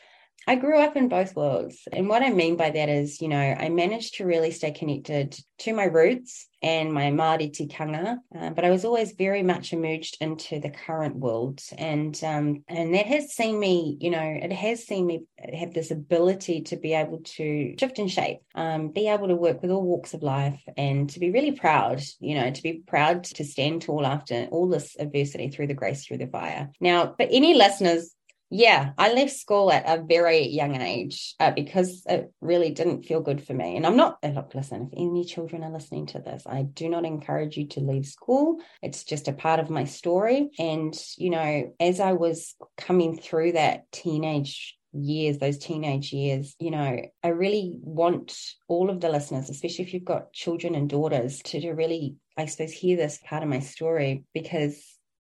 I 0.47 0.55
grew 0.55 0.79
up 0.79 0.95
in 0.95 1.07
both 1.07 1.35
worlds. 1.35 1.87
And 1.91 2.09
what 2.09 2.23
I 2.23 2.29
mean 2.29 2.55
by 2.55 2.71
that 2.71 2.89
is, 2.89 3.21
you 3.21 3.27
know, 3.27 3.37
I 3.37 3.69
managed 3.69 4.15
to 4.15 4.25
really 4.25 4.51
stay 4.51 4.71
connected 4.71 5.37
to 5.59 5.73
my 5.73 5.83
roots 5.83 6.47
and 6.63 6.93
my 6.93 7.11
Māori 7.11 7.51
tikanga, 7.51 8.17
uh, 8.37 8.49
but 8.51 8.65
I 8.65 8.69
was 8.69 8.85
always 8.85 9.13
very 9.13 9.43
much 9.43 9.73
emerged 9.73 10.17
into 10.19 10.59
the 10.59 10.69
current 10.69 11.15
world. 11.15 11.61
And 11.77 12.19
um, 12.23 12.63
and 12.67 12.93
that 12.93 13.07
has 13.07 13.33
seen 13.33 13.59
me, 13.59 13.97
you 13.99 14.09
know, 14.09 14.21
it 14.21 14.51
has 14.51 14.85
seen 14.85 15.05
me 15.05 15.23
have 15.53 15.73
this 15.73 15.91
ability 15.91 16.61
to 16.63 16.77
be 16.77 16.93
able 16.93 17.19
to 17.19 17.75
shift 17.79 17.99
and 17.99 18.11
shape, 18.11 18.39
um, 18.55 18.89
be 18.89 19.07
able 19.07 19.27
to 19.27 19.35
work 19.35 19.61
with 19.61 19.71
all 19.71 19.83
walks 19.83 20.13
of 20.13 20.23
life 20.23 20.61
and 20.77 21.09
to 21.11 21.19
be 21.19 21.31
really 21.31 21.51
proud, 21.51 22.01
you 22.19 22.35
know, 22.35 22.51
to 22.51 22.63
be 22.63 22.81
proud 22.85 23.23
to 23.23 23.43
stand 23.43 23.83
tall 23.83 24.05
after 24.05 24.47
all 24.51 24.67
this 24.67 24.95
adversity 24.99 25.49
through 25.49 25.67
the 25.67 25.73
grace, 25.73 26.05
through 26.05 26.19
the 26.19 26.27
fire. 26.27 26.69
Now, 26.79 27.13
for 27.15 27.27
any 27.29 27.53
listeners 27.55 28.15
yeah, 28.53 28.91
I 28.97 29.13
left 29.13 29.31
school 29.31 29.71
at 29.71 29.85
a 29.87 30.03
very 30.03 30.49
young 30.49 30.75
age 30.75 31.35
uh, 31.39 31.51
because 31.51 32.03
it 32.05 32.33
really 32.41 32.71
didn't 32.71 33.05
feel 33.05 33.21
good 33.21 33.41
for 33.41 33.53
me. 33.53 33.77
And 33.77 33.87
I'm 33.87 33.95
not, 33.95 34.17
look, 34.21 34.53
listen, 34.53 34.89
if 34.91 34.99
any 34.99 35.23
children 35.23 35.63
are 35.63 35.71
listening 35.71 36.07
to 36.07 36.19
this, 36.19 36.43
I 36.45 36.63
do 36.63 36.89
not 36.89 37.05
encourage 37.05 37.55
you 37.55 37.67
to 37.69 37.79
leave 37.79 38.05
school. 38.05 38.57
It's 38.81 39.05
just 39.05 39.29
a 39.29 39.33
part 39.33 39.61
of 39.61 39.69
my 39.69 39.85
story. 39.85 40.49
And, 40.59 40.93
you 41.17 41.29
know, 41.29 41.73
as 41.79 42.01
I 42.01 42.11
was 42.11 42.55
coming 42.77 43.17
through 43.17 43.53
that 43.53 43.89
teenage 43.93 44.77
years, 44.91 45.37
those 45.37 45.57
teenage 45.57 46.11
years, 46.11 46.53
you 46.59 46.71
know, 46.71 47.01
I 47.23 47.27
really 47.29 47.77
want 47.79 48.37
all 48.67 48.89
of 48.89 48.99
the 48.99 49.07
listeners, 49.07 49.49
especially 49.49 49.85
if 49.85 49.93
you've 49.93 50.03
got 50.03 50.33
children 50.33 50.75
and 50.75 50.89
daughters, 50.89 51.41
to, 51.43 51.61
to 51.61 51.71
really, 51.71 52.17
I 52.37 52.47
suppose, 52.47 52.73
hear 52.73 52.97
this 52.97 53.17
part 53.25 53.43
of 53.43 53.49
my 53.49 53.59
story 53.59 54.25
because 54.33 54.83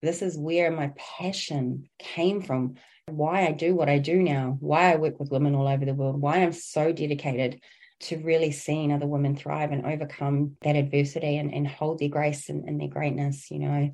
this 0.02 0.24
is 0.24 0.36
where 0.36 0.72
my 0.72 0.92
passion 0.98 1.90
came 2.00 2.42
from 2.42 2.76
why 3.08 3.46
I 3.46 3.52
do 3.52 3.76
what 3.76 3.90
I 3.90 4.00
do 4.00 4.22
now, 4.22 4.58
why 4.60 4.92
I 4.92 4.96
work 4.96 5.20
with 5.20 5.32
women 5.32 5.56
all 5.56 5.68
over 5.68 5.86
the 5.86 5.94
world, 5.94 6.22
why 6.22 6.38
I'm 6.38 6.54
so 6.54 6.92
dedicated 6.92 7.62
to 8.02 8.18
really 8.18 8.52
seeing 8.52 8.92
other 8.92 9.08
women 9.08 9.36
thrive 9.36 9.72
and 9.72 9.86
overcome 9.86 10.58
that 10.62 10.76
adversity 10.76 11.38
and, 11.38 11.54
and 11.54 11.68
hold 11.68 12.00
their 12.00 12.10
grace 12.10 12.50
and, 12.50 12.68
and 12.68 12.80
their 12.80 12.88
greatness, 12.88 13.50
you 13.52 13.60
know. 13.60 13.92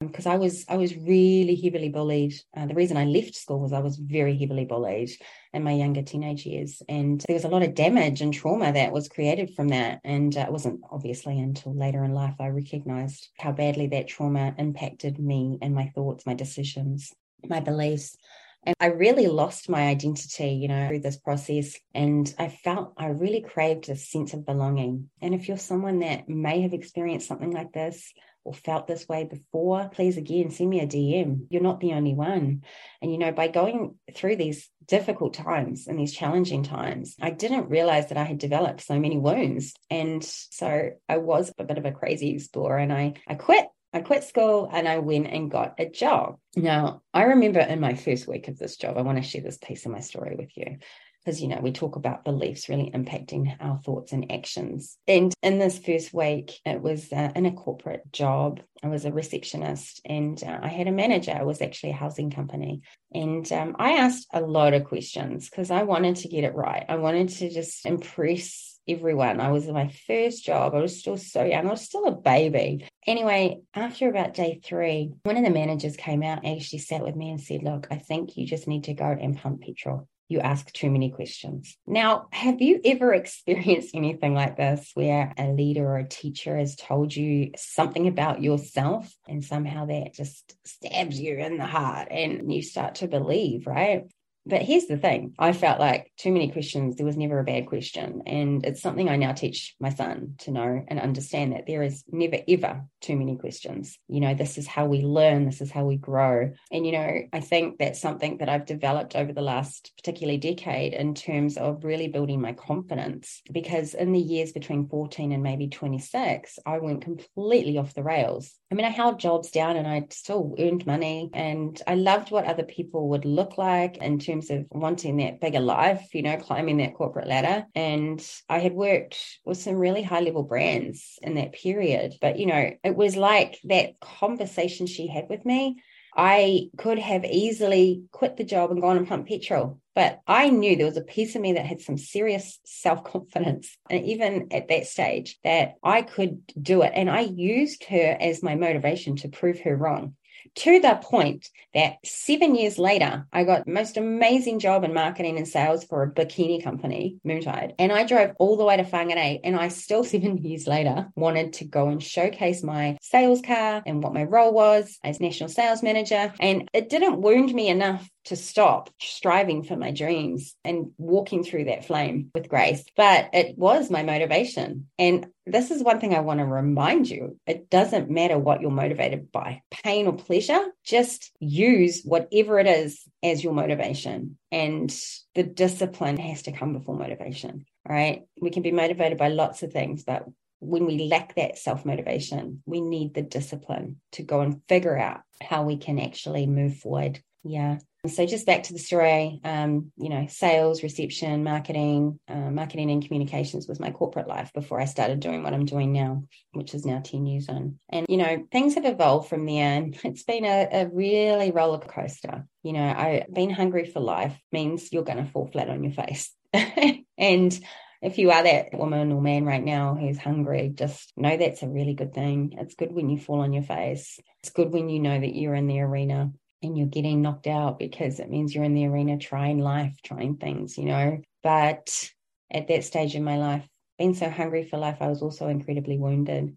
Because 0.00 0.26
I 0.26 0.34
was 0.34 0.64
I 0.68 0.78
was 0.78 0.96
really 0.96 1.54
heavily 1.54 1.88
bullied. 1.88 2.34
Uh, 2.56 2.66
the 2.66 2.74
reason 2.74 2.96
I 2.96 3.04
left 3.04 3.36
school 3.36 3.60
was 3.60 3.72
I 3.72 3.78
was 3.78 3.96
very 3.96 4.36
heavily 4.36 4.64
bullied 4.64 5.10
in 5.52 5.62
my 5.62 5.70
younger 5.70 6.02
teenage 6.02 6.44
years, 6.44 6.82
and 6.88 7.20
there 7.28 7.34
was 7.34 7.44
a 7.44 7.48
lot 7.48 7.62
of 7.62 7.76
damage 7.76 8.20
and 8.20 8.34
trauma 8.34 8.72
that 8.72 8.90
was 8.90 9.08
created 9.08 9.54
from 9.54 9.68
that. 9.68 10.00
And 10.02 10.36
uh, 10.36 10.40
it 10.40 10.52
wasn't 10.52 10.80
obviously 10.90 11.38
until 11.38 11.76
later 11.76 12.02
in 12.02 12.14
life 12.14 12.34
I 12.40 12.48
recognized 12.48 13.28
how 13.38 13.52
badly 13.52 13.86
that 13.88 14.08
trauma 14.08 14.56
impacted 14.58 15.20
me 15.20 15.58
and 15.62 15.72
my 15.72 15.92
thoughts, 15.94 16.26
my 16.26 16.34
decisions, 16.34 17.12
my 17.48 17.60
beliefs. 17.60 18.16
And 18.64 18.76
I 18.78 18.86
really 18.86 19.26
lost 19.26 19.68
my 19.68 19.88
identity, 19.88 20.50
you 20.50 20.68
know, 20.68 20.88
through 20.88 21.00
this 21.00 21.16
process. 21.16 21.76
And 21.94 22.32
I 22.38 22.48
felt 22.48 22.94
I 22.96 23.06
really 23.06 23.40
craved 23.40 23.88
a 23.88 23.96
sense 23.96 24.34
of 24.34 24.46
belonging. 24.46 25.10
And 25.20 25.34
if 25.34 25.48
you're 25.48 25.56
someone 25.56 26.00
that 26.00 26.28
may 26.28 26.60
have 26.62 26.72
experienced 26.72 27.26
something 27.26 27.50
like 27.50 27.72
this 27.72 28.12
or 28.44 28.54
felt 28.54 28.86
this 28.86 29.08
way 29.08 29.24
before, 29.24 29.88
please 29.88 30.16
again 30.16 30.50
send 30.50 30.70
me 30.70 30.80
a 30.80 30.86
DM. 30.86 31.46
You're 31.50 31.62
not 31.62 31.80
the 31.80 31.92
only 31.92 32.14
one. 32.14 32.62
And, 33.00 33.10
you 33.10 33.18
know, 33.18 33.32
by 33.32 33.48
going 33.48 33.96
through 34.14 34.36
these 34.36 34.68
difficult 34.86 35.34
times 35.34 35.88
and 35.88 35.98
these 35.98 36.12
challenging 36.12 36.62
times, 36.62 37.16
I 37.20 37.30
didn't 37.30 37.68
realize 37.68 38.08
that 38.08 38.18
I 38.18 38.24
had 38.24 38.38
developed 38.38 38.82
so 38.82 38.98
many 38.98 39.18
wounds. 39.18 39.74
And 39.90 40.22
so 40.24 40.90
I 41.08 41.18
was 41.18 41.52
a 41.58 41.64
bit 41.64 41.78
of 41.78 41.84
a 41.84 41.92
crazy 41.92 42.30
explorer 42.30 42.78
and 42.78 42.92
I, 42.92 43.14
I 43.26 43.34
quit 43.34 43.66
I 43.92 44.00
quit 44.00 44.24
school 44.24 44.70
and 44.72 44.88
I 44.88 44.98
went 44.98 45.26
and 45.26 45.50
got 45.50 45.74
a 45.78 45.88
job. 45.88 46.38
Now, 46.56 47.02
I 47.12 47.24
remember 47.24 47.60
in 47.60 47.80
my 47.80 47.94
first 47.94 48.26
week 48.26 48.48
of 48.48 48.58
this 48.58 48.76
job, 48.76 48.96
I 48.96 49.02
want 49.02 49.18
to 49.18 49.28
share 49.28 49.42
this 49.42 49.58
piece 49.58 49.84
of 49.84 49.92
my 49.92 50.00
story 50.00 50.34
with 50.36 50.56
you 50.56 50.78
because 51.24 51.40
you 51.40 51.48
know 51.48 51.60
we 51.60 51.70
talk 51.70 51.96
about 51.96 52.24
beliefs 52.24 52.68
really 52.68 52.90
impacting 52.90 53.54
our 53.60 53.78
thoughts 53.78 54.12
and 54.12 54.30
actions. 54.32 54.96
And 55.06 55.32
in 55.42 55.58
this 55.58 55.78
first 55.78 56.12
week 56.12 56.58
it 56.64 56.80
was 56.80 57.12
uh, 57.12 57.30
in 57.34 57.46
a 57.46 57.52
corporate 57.52 58.10
job. 58.12 58.60
I 58.82 58.88
was 58.88 59.04
a 59.04 59.12
receptionist 59.12 60.00
and 60.04 60.42
uh, 60.42 60.58
i 60.62 60.68
had 60.68 60.88
a 60.88 60.92
manager. 60.92 61.36
It 61.36 61.46
was 61.46 61.62
actually 61.62 61.90
a 61.90 61.96
housing 61.96 62.30
company. 62.30 62.82
And 63.12 63.50
um, 63.52 63.76
i 63.78 63.92
asked 63.92 64.26
a 64.32 64.40
lot 64.40 64.74
of 64.74 64.84
questions 64.84 65.48
because 65.48 65.70
i 65.70 65.82
wanted 65.82 66.16
to 66.16 66.28
get 66.28 66.44
it 66.44 66.54
right. 66.54 66.84
I 66.88 66.96
wanted 66.96 67.28
to 67.28 67.50
just 67.50 67.86
impress 67.86 68.71
everyone. 68.88 69.40
I 69.40 69.50
was 69.50 69.66
in 69.66 69.74
my 69.74 69.88
first 70.06 70.44
job. 70.44 70.74
I 70.74 70.80
was 70.80 70.98
still 70.98 71.16
so 71.16 71.44
young. 71.44 71.66
I 71.66 71.70
was 71.70 71.82
still 71.82 72.06
a 72.06 72.12
baby. 72.12 72.86
Anyway, 73.06 73.60
after 73.74 74.08
about 74.08 74.34
day 74.34 74.60
three, 74.64 75.12
one 75.24 75.36
of 75.36 75.44
the 75.44 75.50
managers 75.50 75.96
came 75.96 76.22
out 76.22 76.44
and 76.44 76.56
actually 76.56 76.80
sat 76.80 77.02
with 77.02 77.16
me 77.16 77.30
and 77.30 77.40
said, 77.40 77.62
Look, 77.62 77.88
I 77.90 77.96
think 77.96 78.36
you 78.36 78.46
just 78.46 78.68
need 78.68 78.84
to 78.84 78.94
go 78.94 79.04
and 79.04 79.36
pump 79.36 79.62
petrol. 79.62 80.08
You 80.28 80.40
ask 80.40 80.72
too 80.72 80.90
many 80.90 81.10
questions. 81.10 81.76
Now, 81.86 82.28
have 82.32 82.62
you 82.62 82.80
ever 82.84 83.12
experienced 83.14 83.94
anything 83.94 84.34
like 84.34 84.56
this 84.56 84.90
where 84.94 85.34
a 85.36 85.48
leader 85.48 85.86
or 85.86 85.98
a 85.98 86.08
teacher 86.08 86.56
has 86.56 86.76
told 86.76 87.14
you 87.14 87.50
something 87.56 88.08
about 88.08 88.42
yourself 88.42 89.14
and 89.28 89.44
somehow 89.44 89.86
that 89.86 90.14
just 90.14 90.54
stabs 90.64 91.20
you 91.20 91.36
in 91.36 91.58
the 91.58 91.66
heart 91.66 92.08
and 92.10 92.52
you 92.52 92.62
start 92.62 92.96
to 92.96 93.08
believe, 93.08 93.66
right? 93.66 94.04
But 94.46 94.62
here's 94.62 94.86
the 94.86 94.96
thing 94.96 95.34
I 95.38 95.52
felt 95.52 95.80
like 95.80 96.10
too 96.16 96.32
many 96.32 96.50
questions, 96.50 96.96
there 96.96 97.06
was 97.06 97.16
never 97.16 97.38
a 97.38 97.44
bad 97.44 97.66
question. 97.66 98.22
And 98.26 98.64
it's 98.64 98.82
something 98.82 99.08
I 99.08 99.16
now 99.16 99.32
teach 99.32 99.74
my 99.80 99.90
son 99.90 100.34
to 100.40 100.50
know 100.50 100.84
and 100.88 101.00
understand 101.00 101.52
that 101.52 101.66
there 101.66 101.82
is 101.82 102.04
never, 102.10 102.38
ever 102.48 102.84
too 103.00 103.16
many 103.16 103.36
questions. 103.36 103.98
You 104.08 104.20
know, 104.20 104.34
this 104.34 104.58
is 104.58 104.66
how 104.66 104.86
we 104.86 105.02
learn, 105.02 105.44
this 105.44 105.60
is 105.60 105.70
how 105.70 105.84
we 105.84 105.96
grow. 105.96 106.52
And, 106.70 106.86
you 106.86 106.92
know, 106.92 107.22
I 107.32 107.40
think 107.40 107.78
that's 107.78 108.00
something 108.00 108.38
that 108.38 108.48
I've 108.48 108.66
developed 108.66 109.16
over 109.16 109.32
the 109.32 109.42
last 109.42 109.92
particularly 109.96 110.38
decade 110.38 110.94
in 110.94 111.14
terms 111.14 111.56
of 111.56 111.84
really 111.84 112.08
building 112.08 112.40
my 112.40 112.52
confidence. 112.52 113.42
Because 113.50 113.94
in 113.94 114.12
the 114.12 114.20
years 114.20 114.52
between 114.52 114.88
14 114.88 115.32
and 115.32 115.42
maybe 115.42 115.68
26, 115.68 116.58
I 116.64 116.78
went 116.78 117.02
completely 117.02 117.78
off 117.78 117.94
the 117.94 118.02
rails. 118.02 118.54
I 118.70 118.74
mean, 118.74 118.86
I 118.86 118.90
held 118.90 119.20
jobs 119.20 119.50
down 119.50 119.76
and 119.76 119.86
I 119.86 120.06
still 120.10 120.54
earned 120.58 120.86
money 120.86 121.30
and 121.34 121.80
I 121.86 121.94
loved 121.94 122.30
what 122.30 122.46
other 122.46 122.62
people 122.62 123.10
would 123.10 123.24
look 123.24 123.58
like 123.58 123.98
terms 124.22 124.31
terms 124.32 124.50
of 124.50 124.66
wanting 124.70 125.18
that 125.18 125.40
bigger 125.40 125.60
life, 125.60 126.14
you 126.14 126.22
know, 126.22 126.36
climbing 126.36 126.78
that 126.78 126.94
corporate 126.94 127.28
ladder. 127.28 127.66
And 127.74 128.24
I 128.48 128.58
had 128.58 128.72
worked 128.72 129.18
with 129.44 129.58
some 129.58 129.74
really 129.74 130.02
high 130.02 130.20
level 130.20 130.42
brands 130.42 131.18
in 131.22 131.34
that 131.34 131.52
period. 131.52 132.14
But, 132.20 132.38
you 132.38 132.46
know, 132.46 132.70
it 132.82 132.96
was 132.96 133.16
like 133.16 133.58
that 133.64 134.00
conversation 134.00 134.86
she 134.86 135.06
had 135.06 135.26
with 135.28 135.44
me. 135.44 135.82
I 136.14 136.68
could 136.76 136.98
have 136.98 137.24
easily 137.24 138.02
quit 138.10 138.36
the 138.36 138.44
job 138.44 138.70
and 138.70 138.82
gone 138.82 138.98
and 138.98 139.08
pumped 139.08 139.28
petrol. 139.28 139.80
But 139.94 140.20
I 140.26 140.50
knew 140.50 140.76
there 140.76 140.86
was 140.86 140.98
a 140.98 141.02
piece 141.02 141.34
of 141.36 141.42
me 141.42 141.54
that 141.54 141.64
had 141.66 141.80
some 141.80 141.96
serious 141.96 142.58
self 142.64 143.04
confidence. 143.04 143.76
And 143.90 144.04
even 144.06 144.48
at 144.52 144.68
that 144.68 144.86
stage, 144.86 145.38
that 145.44 145.74
I 145.82 146.02
could 146.02 146.42
do 146.60 146.82
it. 146.82 146.92
And 146.94 147.10
I 147.10 147.20
used 147.20 147.84
her 147.84 148.16
as 148.18 148.42
my 148.42 148.54
motivation 148.54 149.16
to 149.16 149.28
prove 149.28 149.60
her 149.60 149.76
wrong 149.76 150.14
to 150.56 150.80
the 150.80 150.98
point 151.02 151.48
that 151.74 151.96
seven 152.04 152.54
years 152.54 152.78
later, 152.78 153.26
I 153.32 153.44
got 153.44 153.66
most 153.66 153.96
amazing 153.96 154.58
job 154.58 154.84
in 154.84 154.92
marketing 154.92 155.38
and 155.38 155.48
sales 155.48 155.84
for 155.84 156.02
a 156.02 156.10
bikini 156.10 156.62
company, 156.62 157.16
Moontide. 157.26 157.74
And 157.78 157.92
I 157.92 158.04
drove 158.04 158.32
all 158.38 158.56
the 158.56 158.64
way 158.64 158.76
to 158.76 158.84
Whangarei. 158.84 159.40
And 159.42 159.56
I 159.56 159.68
still, 159.68 160.04
seven 160.12 160.38
years 160.38 160.66
later, 160.66 161.08
wanted 161.16 161.54
to 161.54 161.64
go 161.64 161.88
and 161.88 162.02
showcase 162.02 162.62
my 162.62 162.98
sales 163.00 163.40
car 163.40 163.82
and 163.86 164.02
what 164.02 164.14
my 164.14 164.24
role 164.24 164.52
was 164.52 164.98
as 165.02 165.20
national 165.20 165.48
sales 165.48 165.82
manager. 165.82 166.32
And 166.40 166.68
it 166.72 166.88
didn't 166.88 167.20
wound 167.20 167.54
me 167.54 167.68
enough 167.68 168.08
to 168.24 168.36
stop 168.36 168.90
striving 169.00 169.62
for 169.62 169.76
my 169.76 169.90
dreams 169.90 170.54
and 170.64 170.92
walking 170.98 171.44
through 171.44 171.64
that 171.64 171.84
flame 171.84 172.30
with 172.34 172.48
grace. 172.48 172.84
But 172.96 173.30
it 173.32 173.58
was 173.58 173.90
my 173.90 174.02
motivation. 174.02 174.88
And 174.98 175.26
this 175.46 175.70
is 175.70 175.82
one 175.82 176.00
thing 176.00 176.14
I 176.14 176.20
want 176.20 176.38
to 176.40 176.46
remind 176.46 177.08
you 177.08 177.38
it 177.46 177.68
doesn't 177.68 178.10
matter 178.10 178.38
what 178.38 178.60
you're 178.60 178.70
motivated 178.70 179.32
by 179.32 179.62
pain 179.70 180.06
or 180.06 180.14
pleasure, 180.14 180.62
just 180.84 181.32
use 181.40 182.02
whatever 182.04 182.58
it 182.58 182.66
is 182.66 183.02
as 183.22 183.42
your 183.42 183.52
motivation. 183.52 184.38
And 184.50 184.94
the 185.34 185.42
discipline 185.42 186.18
has 186.18 186.42
to 186.42 186.52
come 186.52 186.72
before 186.72 186.96
motivation. 186.96 187.66
Right. 187.88 188.22
We 188.40 188.50
can 188.50 188.62
be 188.62 188.70
motivated 188.70 189.18
by 189.18 189.28
lots 189.28 189.64
of 189.64 189.72
things, 189.72 190.04
but 190.04 190.24
when 190.62 190.86
we 190.86 191.08
lack 191.08 191.34
that 191.34 191.58
self 191.58 191.84
motivation, 191.84 192.62
we 192.66 192.80
need 192.80 193.14
the 193.14 193.22
discipline 193.22 194.00
to 194.12 194.22
go 194.22 194.40
and 194.40 194.62
figure 194.68 194.96
out 194.96 195.22
how 195.42 195.64
we 195.64 195.76
can 195.76 195.98
actually 195.98 196.46
move 196.46 196.76
forward. 196.76 197.20
Yeah. 197.42 197.78
So 198.08 198.26
just 198.26 198.46
back 198.46 198.64
to 198.64 198.72
the 198.72 198.80
story, 198.80 199.40
um, 199.44 199.92
you 199.96 200.08
know, 200.08 200.26
sales, 200.28 200.82
reception, 200.82 201.44
marketing, 201.44 202.18
uh, 202.26 202.50
marketing 202.50 202.90
and 202.90 203.00
communications 203.00 203.68
was 203.68 203.78
my 203.78 203.92
corporate 203.92 204.26
life 204.26 204.50
before 204.52 204.80
I 204.80 204.86
started 204.86 205.20
doing 205.20 205.44
what 205.44 205.54
I'm 205.54 205.66
doing 205.66 205.92
now, 205.92 206.24
which 206.50 206.74
is 206.74 206.84
now 206.84 206.98
10 206.98 207.26
years 207.26 207.48
on. 207.48 207.78
And, 207.88 208.06
you 208.08 208.16
know, 208.16 208.44
things 208.50 208.74
have 208.74 208.86
evolved 208.86 209.28
from 209.28 209.46
there 209.46 209.76
and 209.76 209.96
it's 210.04 210.24
been 210.24 210.44
a, 210.44 210.68
a 210.72 210.88
really 210.88 211.52
roller 211.52 211.78
coaster. 211.78 212.44
You 212.64 212.72
know, 212.72 212.82
I 212.84 213.24
being 213.32 213.50
hungry 213.50 213.86
for 213.86 214.00
life 214.00 214.36
means 214.50 214.92
you're 214.92 215.04
going 215.04 215.24
to 215.24 215.30
fall 215.30 215.46
flat 215.46 215.68
on 215.68 215.84
your 215.84 215.92
face. 215.92 216.32
and 216.52 217.60
if 218.02 218.18
you 218.18 218.32
are 218.32 218.42
that 218.42 218.74
woman 218.74 219.12
or 219.12 219.22
man 219.22 219.44
right 219.44 219.62
now 219.62 219.94
who's 219.94 220.18
hungry, 220.18 220.72
just 220.74 221.12
know 221.16 221.36
that's 221.36 221.62
a 221.62 221.68
really 221.68 221.94
good 221.94 222.14
thing. 222.14 222.56
It's 222.58 222.74
good 222.74 222.90
when 222.90 223.10
you 223.10 223.20
fall 223.20 223.42
on 223.42 223.52
your 223.52 223.62
face. 223.62 224.18
It's 224.42 224.50
good 224.50 224.72
when 224.72 224.88
you 224.88 224.98
know 224.98 225.20
that 225.20 225.36
you're 225.36 225.54
in 225.54 225.68
the 225.68 225.78
arena 225.78 226.32
and 226.62 226.76
you're 226.76 226.86
getting 226.86 227.22
knocked 227.22 227.46
out 227.46 227.78
because 227.78 228.20
it 228.20 228.30
means 228.30 228.54
you're 228.54 228.64
in 228.64 228.74
the 228.74 228.86
arena 228.86 229.18
trying 229.18 229.58
life, 229.58 229.96
trying 230.04 230.36
things, 230.36 230.78
you 230.78 230.84
know. 230.84 231.20
But 231.42 232.10
at 232.50 232.68
that 232.68 232.84
stage 232.84 233.14
in 233.14 233.24
my 233.24 233.36
life, 233.36 233.66
being 233.98 234.14
so 234.14 234.30
hungry 234.30 234.64
for 234.64 234.78
life, 234.78 234.98
I 235.00 235.08
was 235.08 235.22
also 235.22 235.48
incredibly 235.48 235.98
wounded. 235.98 236.56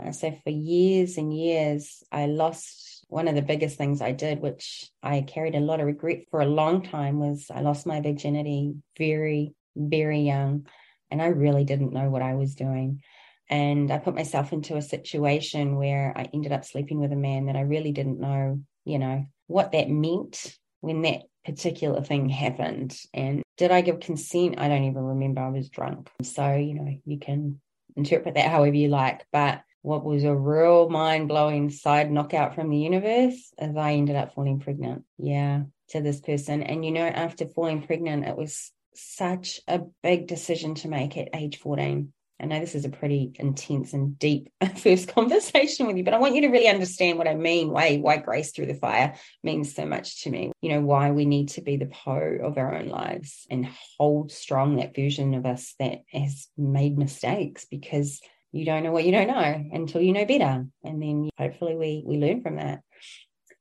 Uh, 0.00 0.12
so 0.12 0.32
for 0.42 0.50
years 0.50 1.18
and 1.18 1.36
years, 1.36 2.02
I 2.10 2.26
lost 2.26 3.04
one 3.08 3.28
of 3.28 3.34
the 3.34 3.42
biggest 3.42 3.76
things 3.76 4.00
I 4.00 4.12
did, 4.12 4.40
which 4.40 4.90
I 5.02 5.20
carried 5.20 5.54
a 5.54 5.60
lot 5.60 5.80
of 5.80 5.86
regret 5.86 6.24
for 6.30 6.40
a 6.40 6.46
long 6.46 6.82
time, 6.82 7.20
was 7.20 7.50
I 7.54 7.60
lost 7.60 7.86
my 7.86 8.00
virginity 8.00 8.74
very, 8.98 9.54
very 9.76 10.20
young. 10.20 10.66
And 11.10 11.22
I 11.22 11.26
really 11.26 11.64
didn't 11.64 11.92
know 11.92 12.10
what 12.10 12.22
I 12.22 12.34
was 12.34 12.54
doing. 12.54 13.02
And 13.48 13.92
I 13.92 13.98
put 13.98 14.14
myself 14.14 14.52
into 14.52 14.76
a 14.76 14.82
situation 14.82 15.76
where 15.76 16.12
I 16.16 16.28
ended 16.32 16.50
up 16.50 16.64
sleeping 16.64 16.98
with 16.98 17.12
a 17.12 17.16
man 17.16 17.46
that 17.46 17.56
I 17.56 17.60
really 17.60 17.92
didn't 17.92 18.18
know, 18.18 18.60
you 18.84 18.98
know, 18.98 19.26
what 19.46 19.72
that 19.72 19.90
meant 19.90 20.56
when 20.80 21.02
that 21.02 21.22
particular 21.44 22.02
thing 22.02 22.28
happened. 22.28 22.98
And 23.12 23.42
did 23.56 23.70
I 23.70 23.80
give 23.82 24.00
consent? 24.00 24.56
I 24.58 24.68
don't 24.68 24.84
even 24.84 25.02
remember. 25.02 25.42
I 25.42 25.48
was 25.48 25.68
drunk. 25.68 26.10
So, 26.22 26.54
you 26.54 26.74
know, 26.74 26.98
you 27.04 27.18
can 27.18 27.60
interpret 27.96 28.34
that 28.34 28.50
however 28.50 28.76
you 28.76 28.88
like. 28.88 29.26
But 29.32 29.62
what 29.82 30.04
was 30.04 30.24
a 30.24 30.34
real 30.34 30.88
mind 30.88 31.28
blowing 31.28 31.70
side 31.70 32.10
knockout 32.10 32.54
from 32.54 32.70
the 32.70 32.78
universe 32.78 33.52
is 33.58 33.76
I 33.76 33.92
ended 33.92 34.16
up 34.16 34.34
falling 34.34 34.60
pregnant. 34.60 35.04
Yeah, 35.18 35.64
to 35.90 36.00
this 36.00 36.20
person. 36.20 36.62
And, 36.62 36.84
you 36.84 36.92
know, 36.92 37.06
after 37.06 37.46
falling 37.46 37.82
pregnant, 37.82 38.26
it 38.26 38.36
was 38.36 38.72
such 38.94 39.60
a 39.68 39.82
big 40.02 40.26
decision 40.26 40.74
to 40.76 40.88
make 40.88 41.16
at 41.16 41.28
age 41.34 41.58
14. 41.58 42.12
I 42.44 42.46
know 42.46 42.60
this 42.60 42.74
is 42.74 42.84
a 42.84 42.90
pretty 42.90 43.32
intense 43.36 43.94
and 43.94 44.18
deep 44.18 44.50
first 44.76 45.08
conversation 45.08 45.86
with 45.86 45.96
you, 45.96 46.04
but 46.04 46.12
I 46.12 46.18
want 46.18 46.34
you 46.34 46.42
to 46.42 46.48
really 46.48 46.68
understand 46.68 47.16
what 47.16 47.26
I 47.26 47.34
mean, 47.34 47.70
why 47.70 47.96
why 47.96 48.18
grace 48.18 48.52
through 48.52 48.66
the 48.66 48.74
fire 48.74 49.14
means 49.42 49.74
so 49.74 49.86
much 49.86 50.24
to 50.24 50.30
me. 50.30 50.52
You 50.60 50.68
know, 50.68 50.82
why 50.82 51.10
we 51.10 51.24
need 51.24 51.48
to 51.50 51.62
be 51.62 51.78
the 51.78 51.86
Poe 51.86 52.36
of 52.42 52.58
our 52.58 52.74
own 52.74 52.88
lives 52.88 53.46
and 53.48 53.66
hold 53.98 54.30
strong 54.30 54.76
that 54.76 54.94
version 54.94 55.32
of 55.32 55.46
us 55.46 55.74
that 55.78 56.00
has 56.12 56.48
made 56.58 56.98
mistakes 56.98 57.64
because 57.64 58.20
you 58.52 58.66
don't 58.66 58.82
know 58.82 58.92
what 58.92 59.04
you 59.04 59.12
don't 59.12 59.28
know 59.28 59.64
until 59.72 60.02
you 60.02 60.12
know 60.12 60.26
better. 60.26 60.66
And 60.84 61.00
then 61.00 61.30
hopefully 61.38 61.76
we 61.76 62.02
we 62.04 62.18
learn 62.18 62.42
from 62.42 62.56
that. 62.56 62.82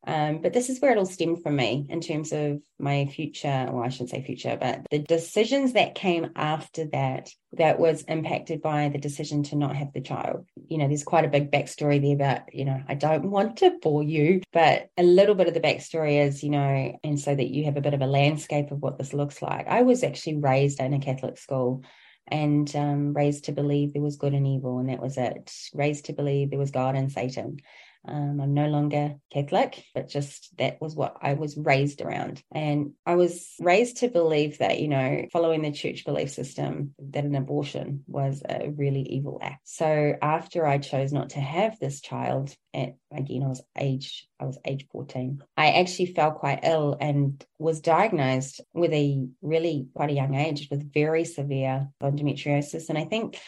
Um, 0.05 0.41
but 0.41 0.51
this 0.51 0.69
is 0.69 0.81
where 0.81 0.91
it 0.91 0.97
all 0.97 1.05
stemmed 1.05 1.43
from 1.43 1.55
me 1.55 1.85
in 1.89 2.01
terms 2.01 2.33
of 2.33 2.61
my 2.77 3.05
future, 3.05 3.67
well, 3.71 3.83
I 3.83 3.89
shouldn't 3.89 4.09
say 4.09 4.21
future, 4.21 4.57
but 4.59 4.85
the 4.91 4.99
decisions 4.99 5.73
that 5.73 5.95
came 5.95 6.31
after 6.35 6.85
that, 6.87 7.29
that 7.53 7.79
was 7.79 8.01
impacted 8.03 8.61
by 8.61 8.89
the 8.89 8.97
decision 8.97 9.43
to 9.43 9.55
not 9.55 9.75
have 9.77 9.93
the 9.93 10.01
child. 10.01 10.45
You 10.67 10.79
know, 10.79 10.87
there's 10.87 11.03
quite 11.05 11.23
a 11.23 11.29
big 11.29 11.51
backstory 11.51 12.01
there 12.01 12.15
about, 12.15 12.53
you 12.53 12.65
know, 12.65 12.81
I 12.87 12.95
don't 12.95 13.25
want 13.31 13.57
to 13.57 13.77
bore 13.81 14.03
you, 14.03 14.41
but 14.51 14.89
a 14.97 15.03
little 15.03 15.35
bit 15.35 15.47
of 15.47 15.53
the 15.53 15.61
backstory 15.61 16.25
is, 16.25 16.43
you 16.43 16.49
know, 16.49 16.99
and 17.03 17.19
so 17.19 17.33
that 17.33 17.49
you 17.49 17.65
have 17.65 17.77
a 17.77 17.81
bit 17.81 17.93
of 17.93 18.01
a 18.01 18.07
landscape 18.07 18.71
of 18.71 18.81
what 18.81 18.97
this 18.97 19.13
looks 19.13 19.41
like. 19.41 19.67
I 19.67 19.83
was 19.83 20.03
actually 20.03 20.37
raised 20.37 20.81
in 20.81 20.93
a 20.93 20.99
Catholic 20.99 21.37
school 21.37 21.83
and 22.27 22.73
um, 22.75 23.13
raised 23.13 23.45
to 23.45 23.51
believe 23.51 23.93
there 23.93 24.01
was 24.01 24.15
good 24.15 24.33
and 24.33 24.47
evil, 24.47 24.79
and 24.79 24.89
that 24.89 25.01
was 25.01 25.17
it. 25.17 25.53
Raised 25.73 26.05
to 26.05 26.13
believe 26.13 26.49
there 26.49 26.59
was 26.59 26.71
God 26.71 26.95
and 26.95 27.11
Satan. 27.11 27.59
Um, 28.05 28.41
I'm 28.41 28.53
no 28.53 28.67
longer 28.67 29.15
Catholic, 29.31 29.83
but 29.93 30.09
just 30.09 30.55
that 30.57 30.81
was 30.81 30.95
what 30.95 31.17
I 31.21 31.33
was 31.33 31.57
raised 31.57 32.01
around. 32.01 32.43
And 32.51 32.93
I 33.05 33.15
was 33.15 33.53
raised 33.59 33.97
to 33.97 34.09
believe 34.09 34.57
that, 34.57 34.79
you 34.79 34.89
know, 34.89 35.25
following 35.31 35.61
the 35.61 35.71
church 35.71 36.03
belief 36.05 36.29
system, 36.29 36.93
that 36.99 37.23
an 37.23 37.35
abortion 37.35 38.03
was 38.07 38.43
a 38.47 38.69
really 38.69 39.01
evil 39.01 39.39
act. 39.41 39.61
So 39.63 40.15
after 40.21 40.67
I 40.67 40.79
chose 40.79 41.13
not 41.13 41.31
to 41.31 41.39
have 41.39 41.79
this 41.79 42.01
child, 42.01 42.55
at 42.73 42.95
again, 43.11 43.43
I 43.43 43.47
was 43.47 43.61
age, 43.77 44.27
I 44.39 44.45
was 44.45 44.57
age 44.65 44.87
14, 44.91 45.41
I 45.55 45.71
actually 45.71 46.07
fell 46.07 46.31
quite 46.31 46.61
ill 46.63 46.97
and 46.99 47.43
was 47.57 47.79
diagnosed 47.81 48.61
with 48.73 48.91
a 48.91 49.27
really 49.41 49.87
quite 49.93 50.09
a 50.09 50.13
young 50.13 50.35
age 50.35 50.67
with 50.69 50.93
very 50.93 51.23
severe 51.23 51.89
endometriosis. 52.01 52.89
And 52.89 52.97
I 52.97 53.05
think 53.05 53.39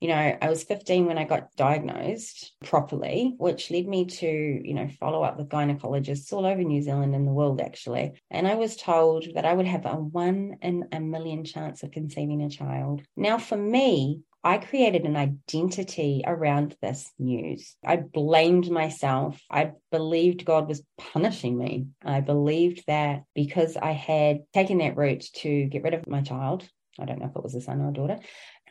you 0.00 0.08
know, 0.08 0.38
I 0.40 0.48
was 0.48 0.64
15 0.64 1.06
when 1.06 1.18
I 1.18 1.24
got 1.24 1.54
diagnosed 1.56 2.54
properly, 2.64 3.34
which 3.36 3.70
led 3.70 3.86
me 3.86 4.06
to, 4.06 4.26
you 4.26 4.74
know, 4.74 4.88
follow 4.98 5.22
up 5.22 5.36
with 5.36 5.50
gynecologists 5.50 6.32
all 6.32 6.46
over 6.46 6.62
New 6.62 6.80
Zealand 6.80 7.14
and 7.14 7.26
the 7.26 7.32
world, 7.32 7.60
actually. 7.60 8.12
And 8.30 8.48
I 8.48 8.54
was 8.54 8.76
told 8.76 9.26
that 9.34 9.44
I 9.44 9.52
would 9.52 9.66
have 9.66 9.84
a 9.84 9.96
one 9.96 10.56
in 10.62 10.88
a 10.92 11.00
million 11.00 11.44
chance 11.44 11.82
of 11.82 11.90
conceiving 11.90 12.42
a 12.42 12.48
child. 12.48 13.02
Now, 13.14 13.36
for 13.36 13.58
me, 13.58 14.20
I 14.42 14.56
created 14.56 15.04
an 15.04 15.16
identity 15.16 16.22
around 16.26 16.74
this 16.80 17.12
news. 17.18 17.76
I 17.84 17.96
blamed 17.96 18.70
myself. 18.70 19.38
I 19.50 19.72
believed 19.90 20.46
God 20.46 20.66
was 20.66 20.82
punishing 20.96 21.58
me. 21.58 21.88
I 22.02 22.20
believed 22.20 22.84
that 22.86 23.24
because 23.34 23.76
I 23.76 23.92
had 23.92 24.44
taken 24.54 24.78
that 24.78 24.96
route 24.96 25.26
to 25.36 25.64
get 25.66 25.82
rid 25.82 25.92
of 25.92 26.06
my 26.06 26.22
child, 26.22 26.66
I 26.98 27.04
don't 27.04 27.18
know 27.18 27.26
if 27.26 27.36
it 27.36 27.42
was 27.42 27.54
a 27.54 27.60
son 27.60 27.80
or 27.80 27.90
a 27.90 27.92
daughter, 27.92 28.18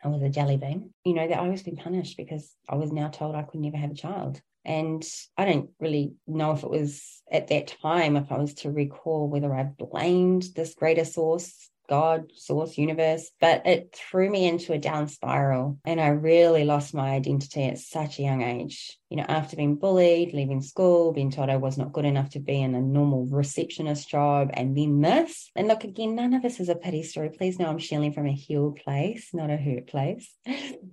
I 0.03 0.07
was 0.07 0.21
a 0.21 0.29
jelly 0.29 0.57
bean, 0.57 0.93
you 1.03 1.13
know, 1.13 1.27
that 1.27 1.39
I 1.39 1.47
was 1.47 1.63
being 1.63 1.77
punished 1.77 2.17
because 2.17 2.55
I 2.67 2.75
was 2.75 2.91
now 2.91 3.09
told 3.09 3.35
I 3.35 3.43
could 3.43 3.59
never 3.59 3.77
have 3.77 3.91
a 3.91 3.95
child. 3.95 4.41
And 4.65 5.05
I 5.37 5.45
don't 5.45 5.69
really 5.79 6.13
know 6.27 6.51
if 6.51 6.63
it 6.63 6.69
was 6.69 7.21
at 7.31 7.47
that 7.47 7.75
time, 7.81 8.15
if 8.15 8.31
I 8.31 8.37
was 8.37 8.53
to 8.55 8.71
recall 8.71 9.27
whether 9.27 9.53
I 9.53 9.63
blamed 9.63 10.47
this 10.55 10.75
greater 10.75 11.05
source 11.05 11.69
God, 11.89 12.31
source, 12.35 12.77
universe, 12.77 13.31
but 13.41 13.65
it 13.65 13.95
threw 13.95 14.29
me 14.29 14.47
into 14.47 14.73
a 14.73 14.77
down 14.77 15.07
spiral. 15.07 15.79
And 15.83 15.99
I 15.99 16.09
really 16.09 16.63
lost 16.63 16.93
my 16.93 17.09
identity 17.09 17.63
at 17.63 17.79
such 17.79 18.19
a 18.19 18.21
young 18.21 18.43
age. 18.43 18.98
You 19.09 19.17
know, 19.17 19.25
after 19.27 19.55
being 19.55 19.75
bullied, 19.75 20.33
leaving 20.33 20.61
school, 20.61 21.13
being 21.13 21.31
told 21.31 21.49
I 21.49 21.57
was 21.57 21.77
not 21.77 21.93
good 21.93 22.05
enough 22.05 22.29
to 22.31 22.39
be 22.39 22.61
in 22.61 22.75
a 22.75 22.81
normal 22.81 23.25
receptionist 23.25 24.07
job, 24.07 24.51
and 24.53 24.77
then 24.77 25.01
this. 25.01 25.49
And 25.55 25.67
look, 25.67 25.83
again, 25.83 26.15
none 26.15 26.33
of 26.33 26.43
this 26.43 26.59
is 26.59 26.69
a 26.69 26.75
pity 26.75 27.03
story. 27.03 27.29
Please 27.29 27.57
know 27.57 27.67
I'm 27.67 27.79
sharing 27.79 28.13
from 28.13 28.27
a 28.27 28.31
healed 28.31 28.77
place, 28.83 29.29
not 29.33 29.49
a 29.49 29.57
hurt 29.57 29.87
place. 29.87 30.31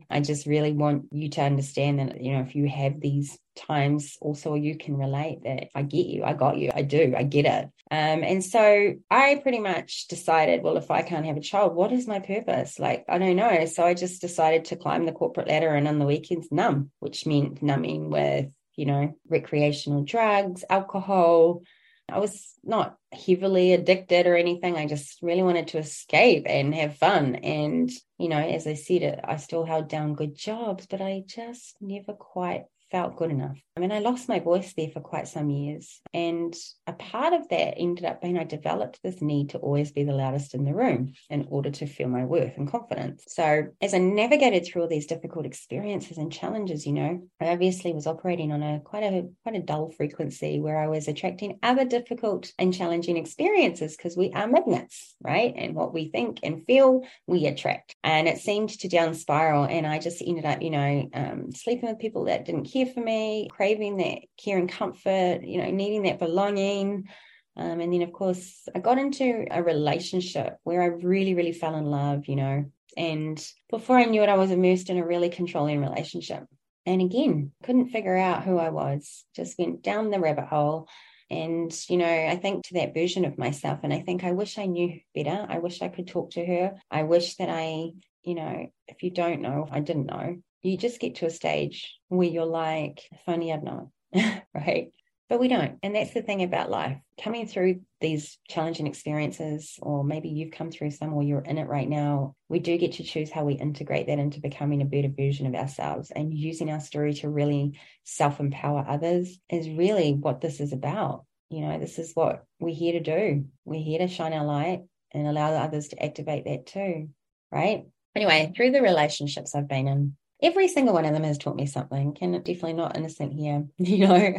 I 0.08 0.20
just 0.20 0.46
really 0.46 0.72
want 0.72 1.06
you 1.12 1.28
to 1.30 1.42
understand 1.42 1.98
that, 1.98 2.22
you 2.22 2.32
know, 2.32 2.40
if 2.40 2.54
you 2.54 2.68
have 2.68 3.00
these 3.00 3.38
times 3.56 4.18
also 4.20 4.54
you 4.54 4.76
can 4.76 4.96
relate 4.96 5.42
that 5.44 5.68
I 5.74 5.82
get 5.82 6.06
you, 6.06 6.24
I 6.24 6.34
got 6.34 6.58
you, 6.58 6.70
I 6.74 6.82
do, 6.82 7.14
I 7.16 7.22
get 7.22 7.46
it. 7.46 7.70
Um, 7.90 8.24
and 8.24 8.44
so 8.44 8.94
I 9.10 9.36
pretty 9.36 9.60
much 9.60 10.08
decided, 10.08 10.62
well, 10.62 10.76
if 10.76 10.90
I 10.90 11.02
can't 11.02 11.24
have 11.24 11.36
a 11.36 11.40
child, 11.40 11.74
what 11.74 11.92
is 11.92 12.08
my 12.08 12.18
purpose? 12.18 12.78
Like, 12.78 13.04
I 13.08 13.18
don't 13.18 13.36
know. 13.36 13.64
So 13.66 13.84
I 13.84 13.94
just 13.94 14.20
decided 14.20 14.66
to 14.66 14.76
climb 14.76 15.06
the 15.06 15.12
corporate 15.12 15.48
ladder 15.48 15.74
and 15.74 15.86
on 15.86 15.98
the 15.98 16.04
weekends 16.04 16.48
numb, 16.50 16.90
which 16.98 17.26
meant 17.26 17.62
numbing 17.62 18.05
with, 18.06 18.46
you 18.76 18.86
know, 18.86 19.14
recreational 19.28 20.04
drugs, 20.04 20.64
alcohol. 20.68 21.62
I 22.08 22.20
was 22.20 22.52
not 22.62 22.96
heavily 23.12 23.72
addicted 23.72 24.26
or 24.26 24.36
anything. 24.36 24.76
I 24.76 24.86
just 24.86 25.20
really 25.22 25.42
wanted 25.42 25.68
to 25.68 25.78
escape 25.78 26.44
and 26.46 26.74
have 26.74 26.96
fun. 26.98 27.34
And, 27.36 27.90
you 28.18 28.28
know, 28.28 28.38
as 28.38 28.66
I 28.66 28.74
said, 28.74 29.20
I 29.24 29.36
still 29.36 29.64
held 29.64 29.88
down 29.88 30.14
good 30.14 30.36
jobs, 30.36 30.86
but 30.86 31.00
I 31.00 31.24
just 31.26 31.76
never 31.80 32.12
quite 32.12 32.66
felt 32.90 33.16
good 33.16 33.30
enough. 33.30 33.58
I 33.76 33.80
mean, 33.80 33.92
I 33.92 33.98
lost 33.98 34.28
my 34.28 34.38
voice 34.38 34.72
there 34.74 34.88
for 34.88 35.00
quite 35.00 35.28
some 35.28 35.50
years. 35.50 36.00
And 36.14 36.54
a 36.86 36.94
part 36.94 37.34
of 37.34 37.48
that 37.48 37.74
ended 37.76 38.04
up 38.04 38.22
being 38.22 38.38
I 38.38 38.44
developed 38.44 39.00
this 39.02 39.20
need 39.20 39.50
to 39.50 39.58
always 39.58 39.92
be 39.92 40.04
the 40.04 40.14
loudest 40.14 40.54
in 40.54 40.64
the 40.64 40.74
room 40.74 41.12
in 41.28 41.46
order 41.50 41.70
to 41.70 41.86
feel 41.86 42.08
my 42.08 42.24
worth 42.24 42.56
and 42.56 42.70
confidence. 42.70 43.24
So 43.28 43.68
as 43.82 43.92
I 43.92 43.98
navigated 43.98 44.66
through 44.66 44.82
all 44.82 44.88
these 44.88 45.06
difficult 45.06 45.46
experiences 45.46 46.16
and 46.16 46.32
challenges, 46.32 46.86
you 46.86 46.92
know, 46.92 47.28
I 47.40 47.48
obviously 47.48 47.92
was 47.92 48.06
operating 48.06 48.52
on 48.52 48.62
a 48.62 48.80
quite 48.80 49.02
a 49.02 49.28
quite 49.42 49.56
a 49.56 49.62
dull 49.62 49.90
frequency 49.90 50.60
where 50.60 50.78
I 50.78 50.88
was 50.88 51.08
attracting 51.08 51.58
other 51.62 51.84
difficult 51.84 52.52
and 52.58 52.72
challenging 52.72 53.16
experiences 53.16 53.96
because 53.96 54.16
we 54.16 54.32
are 54.32 54.46
magnets, 54.46 55.14
right? 55.20 55.52
And 55.56 55.74
what 55.74 55.92
we 55.92 56.08
think 56.08 56.40
and 56.42 56.64
feel, 56.64 57.02
we 57.26 57.46
attract. 57.46 57.94
And 58.02 58.28
it 58.28 58.38
seemed 58.38 58.70
to 58.70 58.88
down 58.88 59.14
spiral. 59.14 59.64
And 59.64 59.86
I 59.86 59.98
just 59.98 60.22
ended 60.24 60.44
up, 60.44 60.62
you 60.62 60.70
know, 60.70 61.08
um, 61.12 61.52
sleeping 61.52 61.88
with 61.88 61.98
people 61.98 62.24
that 62.24 62.44
didn't 62.44 62.72
care 62.72 62.75
for 62.84 63.00
me, 63.00 63.48
craving 63.50 63.96
that 63.96 64.18
care 64.36 64.58
and 64.58 64.68
comfort, 64.68 65.42
you 65.42 65.62
know, 65.62 65.70
needing 65.70 66.02
that 66.02 66.18
belonging. 66.18 67.08
Um, 67.56 67.80
and 67.80 67.90
then, 67.90 68.02
of 68.02 68.12
course, 68.12 68.68
I 68.74 68.80
got 68.80 68.98
into 68.98 69.46
a 69.50 69.62
relationship 69.62 70.58
where 70.64 70.82
I 70.82 70.86
really, 70.86 71.34
really 71.34 71.52
fell 71.54 71.76
in 71.76 71.86
love, 71.86 72.26
you 72.26 72.36
know. 72.36 72.66
And 72.98 73.42
before 73.70 73.96
I 73.96 74.04
knew 74.04 74.22
it, 74.22 74.28
I 74.28 74.36
was 74.36 74.50
immersed 74.50 74.90
in 74.90 74.98
a 74.98 75.06
really 75.06 75.30
controlling 75.30 75.80
relationship. 75.80 76.44
And 76.84 77.00
again, 77.00 77.52
couldn't 77.62 77.88
figure 77.88 78.16
out 78.16 78.44
who 78.44 78.58
I 78.58 78.68
was, 78.68 79.24
just 79.34 79.58
went 79.58 79.82
down 79.82 80.10
the 80.10 80.20
rabbit 80.20 80.48
hole 80.48 80.86
And, 81.28 81.76
you 81.88 81.96
know, 81.96 82.06
I 82.06 82.36
think 82.36 82.66
to 82.66 82.74
that 82.74 82.94
version 82.94 83.24
of 83.24 83.38
myself, 83.38 83.80
and 83.82 83.92
I 83.92 84.00
think 84.00 84.22
I 84.22 84.32
wish 84.32 84.58
I 84.58 84.66
knew 84.66 85.00
better. 85.14 85.44
I 85.48 85.58
wish 85.58 85.82
I 85.82 85.88
could 85.88 86.06
talk 86.06 86.30
to 86.32 86.46
her. 86.46 86.74
I 86.90 87.02
wish 87.02 87.36
that 87.36 87.48
I, 87.50 87.90
you 88.22 88.34
know, 88.34 88.66
if 88.86 89.02
you 89.02 89.10
don't 89.10 89.40
know, 89.40 89.66
I 89.70 89.80
didn't 89.80 90.06
know, 90.06 90.36
you 90.66 90.76
just 90.76 91.00
get 91.00 91.16
to 91.16 91.26
a 91.26 91.30
stage 91.30 91.94
where 92.08 92.28
you're 92.28 92.44
like, 92.44 93.02
if 93.12 93.20
only 93.26 93.52
I'd 93.52 93.62
known, 93.62 93.90
right? 94.54 94.90
But 95.28 95.40
we 95.40 95.48
don't. 95.48 95.78
And 95.82 95.94
that's 95.94 96.14
the 96.14 96.22
thing 96.22 96.42
about 96.42 96.70
life. 96.70 96.98
Coming 97.20 97.48
through 97.48 97.80
these 98.00 98.38
challenging 98.48 98.86
experiences, 98.86 99.76
or 99.82 100.04
maybe 100.04 100.28
you've 100.28 100.52
come 100.52 100.70
through 100.70 100.92
some 100.92 101.12
or 101.14 101.22
you're 101.22 101.40
in 101.40 101.58
it 101.58 101.66
right 101.66 101.88
now, 101.88 102.36
we 102.48 102.60
do 102.60 102.78
get 102.78 102.92
to 102.92 103.02
choose 103.02 103.30
how 103.30 103.44
we 103.44 103.54
integrate 103.54 104.06
that 104.06 104.20
into 104.20 104.40
becoming 104.40 104.82
a 104.82 104.86
better 104.86 105.08
version 105.08 105.46
of 105.46 105.54
ourselves 105.56 106.12
and 106.14 106.32
using 106.32 106.70
our 106.70 106.78
story 106.78 107.14
to 107.14 107.28
really 107.28 107.78
self 108.04 108.38
empower 108.38 108.84
others 108.86 109.36
is 109.50 109.68
really 109.68 110.14
what 110.14 110.40
this 110.40 110.60
is 110.60 110.72
about. 110.72 111.24
You 111.50 111.62
know, 111.62 111.78
this 111.78 111.98
is 111.98 112.12
what 112.14 112.44
we're 112.60 112.74
here 112.74 112.92
to 112.92 113.00
do. 113.00 113.46
We're 113.64 113.82
here 113.82 113.98
to 113.98 114.08
shine 114.08 114.32
our 114.32 114.44
light 114.44 114.82
and 115.12 115.26
allow 115.26 115.52
others 115.54 115.88
to 115.88 116.04
activate 116.04 116.44
that 116.44 116.66
too. 116.66 117.08
Right. 117.50 117.86
Anyway, 118.14 118.52
through 118.54 118.70
the 118.70 118.82
relationships 118.82 119.54
I've 119.54 119.68
been 119.68 119.88
in, 119.88 120.16
every 120.42 120.68
single 120.68 120.94
one 120.94 121.04
of 121.04 121.12
them 121.12 121.24
has 121.24 121.38
taught 121.38 121.56
me 121.56 121.66
something 121.66 122.16
and 122.20 122.32
definitely 122.44 122.74
not 122.74 122.96
innocent 122.96 123.32
here 123.32 123.64
you 123.78 124.06
know. 124.06 124.34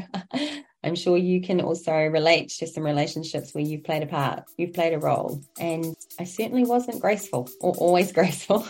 I'm 0.84 0.96
sure 0.96 1.18
you 1.18 1.42
can 1.42 1.60
also 1.60 1.92
relate 1.92 2.50
to 2.60 2.68
some 2.68 2.84
relationships 2.84 3.54
where 3.54 3.64
you've 3.64 3.84
played 3.84 4.04
a 4.04 4.08
part 4.08 4.44
you've 4.58 4.74
played 4.74 4.94
a 4.94 5.00
role 5.00 5.42
and 5.60 5.96
i 6.20 6.24
certainly 6.24 6.64
wasn't 6.64 7.02
graceful 7.02 7.50
or 7.62 7.74
always 7.76 8.12
graceful 8.20 8.66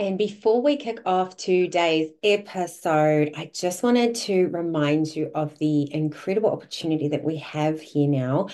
And 0.00 0.16
before 0.16 0.62
we 0.62 0.78
kick 0.78 1.00
off 1.04 1.36
today's 1.36 2.08
episode, 2.22 3.34
I 3.36 3.50
just 3.52 3.82
wanted 3.82 4.14
to 4.14 4.46
remind 4.46 5.14
you 5.14 5.30
of 5.34 5.58
the 5.58 5.92
incredible 5.92 6.48
opportunity 6.48 7.08
that 7.08 7.22
we 7.22 7.36
have 7.36 7.82
here 7.82 8.08
now 8.08 8.48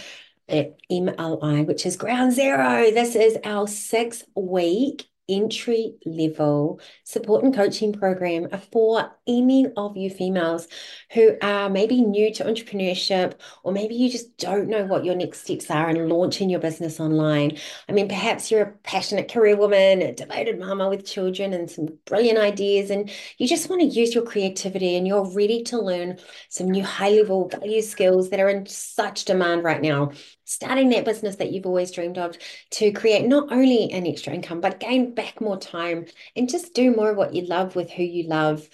at 0.48 0.76
MLI, 0.90 1.64
which 1.64 1.86
is 1.86 1.96
Ground 1.96 2.32
Zero. 2.32 2.90
This 2.90 3.14
is 3.14 3.38
our 3.44 3.68
six 3.68 4.24
week 4.34 5.06
entry 5.28 5.96
level 6.04 6.80
support 7.04 7.42
and 7.44 7.54
coaching 7.54 7.92
program 7.92 8.48
for 8.72 9.10
any 9.26 9.66
of 9.76 9.96
you 9.96 10.08
females 10.08 10.68
who 11.12 11.36
are 11.42 11.68
maybe 11.68 12.00
new 12.00 12.32
to 12.32 12.44
entrepreneurship 12.44 13.34
or 13.64 13.72
maybe 13.72 13.94
you 13.94 14.10
just 14.10 14.36
don't 14.38 14.68
know 14.68 14.84
what 14.84 15.04
your 15.04 15.14
next 15.14 15.42
steps 15.42 15.70
are 15.70 15.90
in 15.90 16.08
launching 16.08 16.48
your 16.48 16.60
business 16.60 17.00
online. 17.00 17.56
I 17.88 17.92
mean, 17.92 18.08
perhaps 18.08 18.50
you're 18.50 18.62
a 18.62 18.72
passionate 18.84 19.30
career 19.30 19.56
woman, 19.56 20.02
a 20.02 20.12
devoted 20.12 20.58
mama 20.58 20.88
with 20.88 21.06
children 21.06 21.52
and 21.52 21.70
some 21.70 21.88
brilliant 22.04 22.38
ideas, 22.38 22.90
and 22.90 23.10
you 23.38 23.48
just 23.48 23.68
want 23.68 23.82
to 23.82 23.86
use 23.86 24.14
your 24.14 24.24
creativity 24.24 24.96
and 24.96 25.06
you're 25.06 25.28
ready 25.32 25.62
to 25.64 25.80
learn 25.80 26.18
some 26.48 26.70
new 26.70 26.84
high 26.84 27.10
level 27.10 27.48
value 27.48 27.82
skills 27.82 28.30
that 28.30 28.40
are 28.40 28.48
in 28.48 28.66
such 28.66 29.24
demand 29.24 29.64
right 29.64 29.82
now 29.82 30.12
starting 30.46 30.88
that 30.90 31.04
business 31.04 31.36
that 31.36 31.52
you've 31.52 31.66
always 31.66 31.90
dreamed 31.90 32.16
of 32.16 32.38
to 32.70 32.92
create 32.92 33.26
not 33.26 33.52
only 33.52 33.92
an 33.92 34.06
extra 34.06 34.32
income, 34.32 34.60
but 34.60 34.80
gain 34.80 35.14
back 35.14 35.40
more 35.40 35.58
time 35.58 36.06
and 36.34 36.48
just 36.48 36.72
do 36.72 36.94
more 36.94 37.10
of 37.10 37.16
what 37.16 37.34
you 37.34 37.42
love 37.42 37.76
with 37.76 37.90
who 37.90 38.02
you 38.02 38.26
love. 38.26 38.66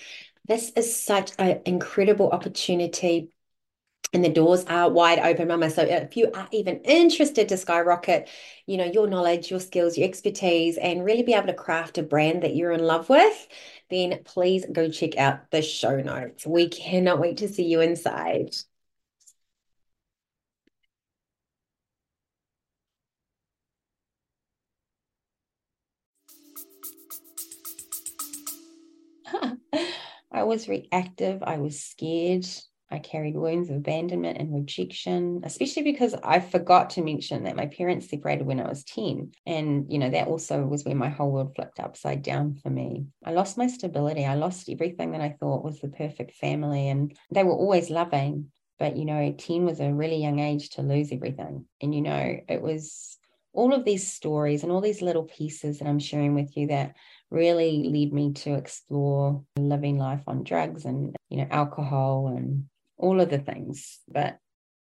This 0.46 0.70
is 0.76 0.94
such 0.94 1.32
an 1.38 1.62
incredible 1.64 2.30
opportunity. 2.30 3.30
And 4.14 4.22
the 4.22 4.28
doors 4.28 4.66
are 4.66 4.90
wide 4.90 5.20
open, 5.20 5.48
Mama. 5.48 5.70
So 5.70 5.82
if 5.82 6.18
you 6.18 6.30
are 6.34 6.46
even 6.52 6.80
interested 6.80 7.48
to 7.48 7.56
skyrocket, 7.56 8.28
you 8.66 8.76
know, 8.76 8.84
your 8.84 9.06
knowledge, 9.06 9.50
your 9.50 9.60
skills, 9.60 9.96
your 9.96 10.06
expertise, 10.06 10.76
and 10.76 11.02
really 11.02 11.22
be 11.22 11.32
able 11.32 11.46
to 11.46 11.54
craft 11.54 11.96
a 11.96 12.02
brand 12.02 12.42
that 12.42 12.54
you're 12.54 12.72
in 12.72 12.84
love 12.84 13.08
with, 13.08 13.48
then 13.88 14.20
please 14.24 14.66
go 14.70 14.90
check 14.90 15.16
out 15.16 15.50
the 15.50 15.62
show 15.62 15.96
notes. 16.02 16.46
We 16.46 16.68
cannot 16.68 17.20
wait 17.20 17.38
to 17.38 17.48
see 17.48 17.64
you 17.64 17.80
inside. 17.80 18.54
I 30.42 30.44
was 30.44 30.68
reactive. 30.68 31.40
I 31.44 31.58
was 31.58 31.80
scared. 31.80 32.44
I 32.90 32.98
carried 32.98 33.36
wounds 33.36 33.70
of 33.70 33.76
abandonment 33.76 34.38
and 34.38 34.52
rejection, 34.52 35.40
especially 35.44 35.84
because 35.84 36.14
I 36.14 36.40
forgot 36.40 36.90
to 36.90 37.02
mention 37.02 37.44
that 37.44 37.54
my 37.54 37.66
parents 37.66 38.10
separated 38.10 38.44
when 38.44 38.58
I 38.58 38.68
was 38.68 38.82
10. 38.82 39.30
And, 39.46 39.86
you 39.88 40.00
know, 40.00 40.10
that 40.10 40.26
also 40.26 40.66
was 40.66 40.84
when 40.84 40.98
my 40.98 41.10
whole 41.10 41.30
world 41.30 41.54
flipped 41.54 41.78
upside 41.78 42.22
down 42.22 42.56
for 42.56 42.70
me. 42.70 43.06
I 43.24 43.30
lost 43.30 43.56
my 43.56 43.68
stability. 43.68 44.26
I 44.26 44.34
lost 44.34 44.68
everything 44.68 45.12
that 45.12 45.20
I 45.20 45.36
thought 45.38 45.64
was 45.64 45.78
the 45.78 45.88
perfect 45.88 46.34
family. 46.34 46.88
And 46.88 47.16
they 47.30 47.44
were 47.44 47.54
always 47.54 47.88
loving. 47.88 48.50
But, 48.80 48.96
you 48.96 49.04
know, 49.04 49.32
10 49.38 49.64
was 49.64 49.78
a 49.78 49.94
really 49.94 50.20
young 50.20 50.40
age 50.40 50.70
to 50.70 50.82
lose 50.82 51.12
everything. 51.12 51.66
And, 51.80 51.94
you 51.94 52.02
know, 52.02 52.36
it 52.48 52.60
was 52.60 53.16
all 53.52 53.74
of 53.74 53.84
these 53.84 54.10
stories 54.10 54.62
and 54.62 54.72
all 54.72 54.80
these 54.80 55.02
little 55.02 55.24
pieces 55.24 55.78
that 55.78 55.88
I'm 55.88 55.98
sharing 55.98 56.34
with 56.34 56.56
you 56.56 56.68
that 56.68 56.96
really 57.30 57.84
lead 57.84 58.12
me 58.12 58.32
to 58.32 58.54
explore 58.54 59.44
living 59.56 59.98
life 59.98 60.22
on 60.26 60.44
drugs 60.44 60.84
and 60.84 61.14
you 61.28 61.38
know 61.38 61.46
alcohol 61.50 62.28
and 62.28 62.66
all 62.96 63.20
of 63.20 63.30
the 63.30 63.38
things. 63.38 64.00
But 64.08 64.38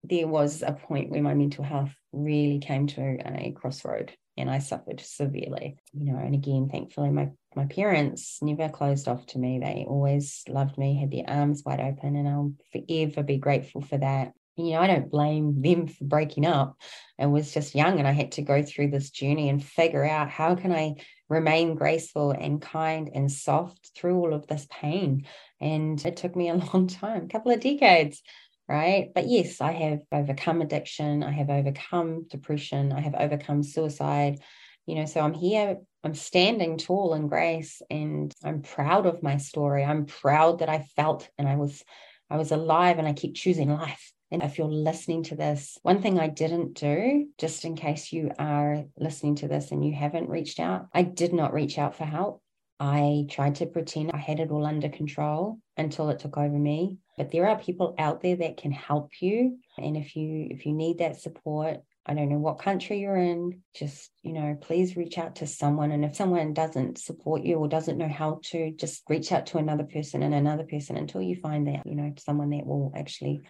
there 0.03 0.27
was 0.27 0.61
a 0.61 0.73
point 0.73 1.09
where 1.09 1.21
my 1.21 1.33
mental 1.33 1.63
health 1.63 1.93
really 2.13 2.59
came 2.59 2.87
to 2.87 3.17
a 3.25 3.51
crossroad 3.51 4.13
and 4.37 4.49
I 4.49 4.59
suffered 4.59 5.01
severely 5.01 5.77
you 5.93 6.11
know 6.11 6.19
and 6.19 6.33
again 6.33 6.69
thankfully 6.71 7.09
my 7.09 7.29
my 7.55 7.65
parents 7.65 8.39
never 8.41 8.69
closed 8.69 9.07
off 9.07 9.25
to 9.27 9.39
me. 9.39 9.59
They 9.59 9.85
always 9.87 10.43
loved 10.47 10.77
me 10.77 10.99
had 10.99 11.11
their 11.11 11.27
arms 11.27 11.63
wide 11.65 11.79
open 11.79 12.15
and 12.15 12.27
I'll 12.27 12.53
forever 12.71 13.23
be 13.23 13.37
grateful 13.37 13.81
for 13.81 13.97
that 13.97 14.33
you 14.57 14.71
know, 14.71 14.81
I 14.81 14.87
don't 14.87 15.11
blame 15.11 15.61
them 15.61 15.87
for 15.87 16.03
breaking 16.03 16.45
up. 16.45 16.77
I 17.19 17.27
was 17.27 17.53
just 17.53 17.75
young 17.75 17.99
and 17.99 18.07
I 18.07 18.11
had 18.11 18.33
to 18.33 18.41
go 18.41 18.63
through 18.63 18.89
this 18.89 19.11
journey 19.11 19.49
and 19.49 19.63
figure 19.63 20.03
out 20.03 20.29
how 20.29 20.55
can 20.55 20.71
I 20.71 20.95
remain 21.29 21.75
graceful 21.75 22.31
and 22.31 22.61
kind 22.61 23.09
and 23.13 23.31
soft 23.31 23.91
through 23.95 24.17
all 24.17 24.33
of 24.33 24.47
this 24.47 24.67
pain. 24.69 25.25
And 25.61 26.03
it 26.05 26.17
took 26.17 26.35
me 26.35 26.49
a 26.49 26.55
long 26.73 26.87
time, 26.87 27.25
a 27.25 27.27
couple 27.27 27.51
of 27.51 27.59
decades, 27.59 28.21
right? 28.67 29.11
But 29.13 29.27
yes, 29.27 29.61
I 29.61 29.73
have 29.73 29.99
overcome 30.11 30.61
addiction, 30.61 31.23
I 31.23 31.31
have 31.31 31.49
overcome 31.49 32.27
depression, 32.27 32.91
I 32.91 33.01
have 33.01 33.15
overcome 33.15 33.61
suicide. 33.61 34.39
You 34.87 34.95
know, 34.95 35.05
so 35.05 35.19
I'm 35.19 35.33
here, 35.33 35.77
I'm 36.03 36.15
standing 36.15 36.77
tall 36.77 37.13
in 37.13 37.27
grace 37.27 37.81
and 37.91 38.33
I'm 38.43 38.61
proud 38.61 39.05
of 39.05 39.21
my 39.21 39.35
story. 39.37 39.83
I'm 39.83 40.05
proud 40.05 40.59
that 40.59 40.69
I 40.69 40.87
felt 40.95 41.29
and 41.37 41.47
I 41.47 41.57
was 41.57 41.83
I 42.29 42.37
was 42.37 42.51
alive 42.51 42.97
and 42.97 43.07
I 43.07 43.13
keep 43.13 43.35
choosing 43.35 43.69
life 43.69 44.13
and 44.31 44.43
if 44.43 44.57
you're 44.57 44.67
listening 44.67 45.23
to 45.23 45.35
this, 45.35 45.77
one 45.83 46.01
thing 46.01 46.19
I 46.19 46.27
didn't 46.27 46.73
do, 46.73 47.27
just 47.37 47.63
in 47.65 47.75
case 47.75 48.11
you 48.11 48.31
are 48.37 48.83
listening 48.97 49.35
to 49.35 49.47
this 49.47 49.71
and 49.71 49.85
you 49.85 49.93
haven't 49.93 50.29
reached 50.29 50.59
out, 50.59 50.87
I 50.93 51.03
did 51.03 51.33
not 51.33 51.53
reach 51.53 51.77
out 51.77 51.95
for 51.95 52.05
help. 52.05 52.41
I 52.79 53.25
tried 53.29 53.55
to 53.55 53.65
pretend 53.65 54.11
I 54.11 54.17
had 54.17 54.39
it 54.39 54.51
all 54.51 54.65
under 54.65 54.89
control 54.89 55.59
until 55.77 56.09
it 56.09 56.19
took 56.19 56.37
over 56.37 56.57
me. 56.57 56.97
But 57.17 57.31
there 57.31 57.47
are 57.49 57.57
people 57.57 57.95
out 57.97 58.21
there 58.21 58.35
that 58.35 58.57
can 58.57 58.71
help 58.71 59.09
you. 59.19 59.57
And 59.77 59.97
if 59.97 60.15
you 60.15 60.47
if 60.51 60.65
you 60.65 60.73
need 60.73 60.99
that 60.99 61.19
support, 61.19 61.77
I 62.05 62.13
don't 62.13 62.29
know 62.29 62.37
what 62.37 62.59
country 62.59 62.99
you're 62.99 63.17
in, 63.17 63.61
just, 63.75 64.11
you 64.23 64.31
know, 64.31 64.57
please 64.61 64.95
reach 64.95 65.17
out 65.17 65.35
to 65.37 65.47
someone. 65.47 65.91
And 65.91 66.05
if 66.05 66.15
someone 66.15 66.53
doesn't 66.53 66.99
support 66.99 67.43
you 67.43 67.55
or 67.57 67.67
doesn't 67.67 67.97
know 67.97 68.07
how 68.07 68.39
to, 68.45 68.71
just 68.71 69.03
reach 69.09 69.33
out 69.33 69.47
to 69.47 69.57
another 69.57 69.83
person 69.83 70.23
and 70.23 70.33
another 70.33 70.63
person 70.63 70.95
until 70.95 71.21
you 71.21 71.35
find 71.35 71.67
that, 71.67 71.85
you 71.85 71.95
know, 71.95 72.13
someone 72.17 72.51
that 72.51 72.65
will 72.65 72.93
actually 72.95 73.41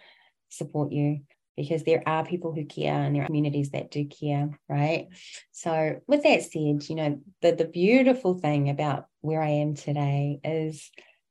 support 0.48 0.92
you 0.92 1.20
because 1.56 1.82
there 1.82 2.02
are 2.06 2.24
people 2.24 2.52
who 2.52 2.64
care 2.64 2.94
and 2.94 3.16
there 3.16 3.24
are 3.24 3.26
communities 3.26 3.70
that 3.70 3.90
do 3.90 4.06
care, 4.06 4.48
right? 4.68 5.08
So, 5.50 6.00
with 6.06 6.22
that 6.22 6.42
said, 6.42 6.88
you 6.88 6.94
know, 6.94 7.20
the, 7.42 7.52
the 7.52 7.64
beautiful 7.64 8.38
thing 8.38 8.70
about 8.70 9.06
where 9.22 9.42
I 9.42 9.48
am 9.48 9.74
today 9.74 10.38
is 10.44 10.88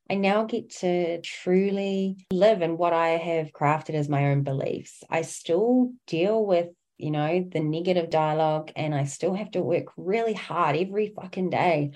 I 0.09 0.15
now 0.15 0.43
get 0.43 0.69
to 0.79 1.21
truly 1.21 2.17
live 2.31 2.61
in 2.61 2.77
what 2.77 2.91
I 2.93 3.09
have 3.09 3.53
crafted 3.53 3.95
as 3.95 4.09
my 4.09 4.31
own 4.31 4.43
beliefs. 4.43 5.01
I 5.09 5.21
still 5.21 5.93
deal 6.07 6.45
with, 6.45 6.67
you 6.97 7.11
know, 7.11 7.47
the 7.49 7.61
negative 7.61 8.09
dialogue 8.09 8.71
and 8.75 8.93
I 8.93 9.05
still 9.05 9.33
have 9.33 9.51
to 9.51 9.61
work 9.61 9.85
really 9.95 10.33
hard 10.33 10.75
every 10.75 11.13
fucking 11.15 11.51
day 11.51 11.91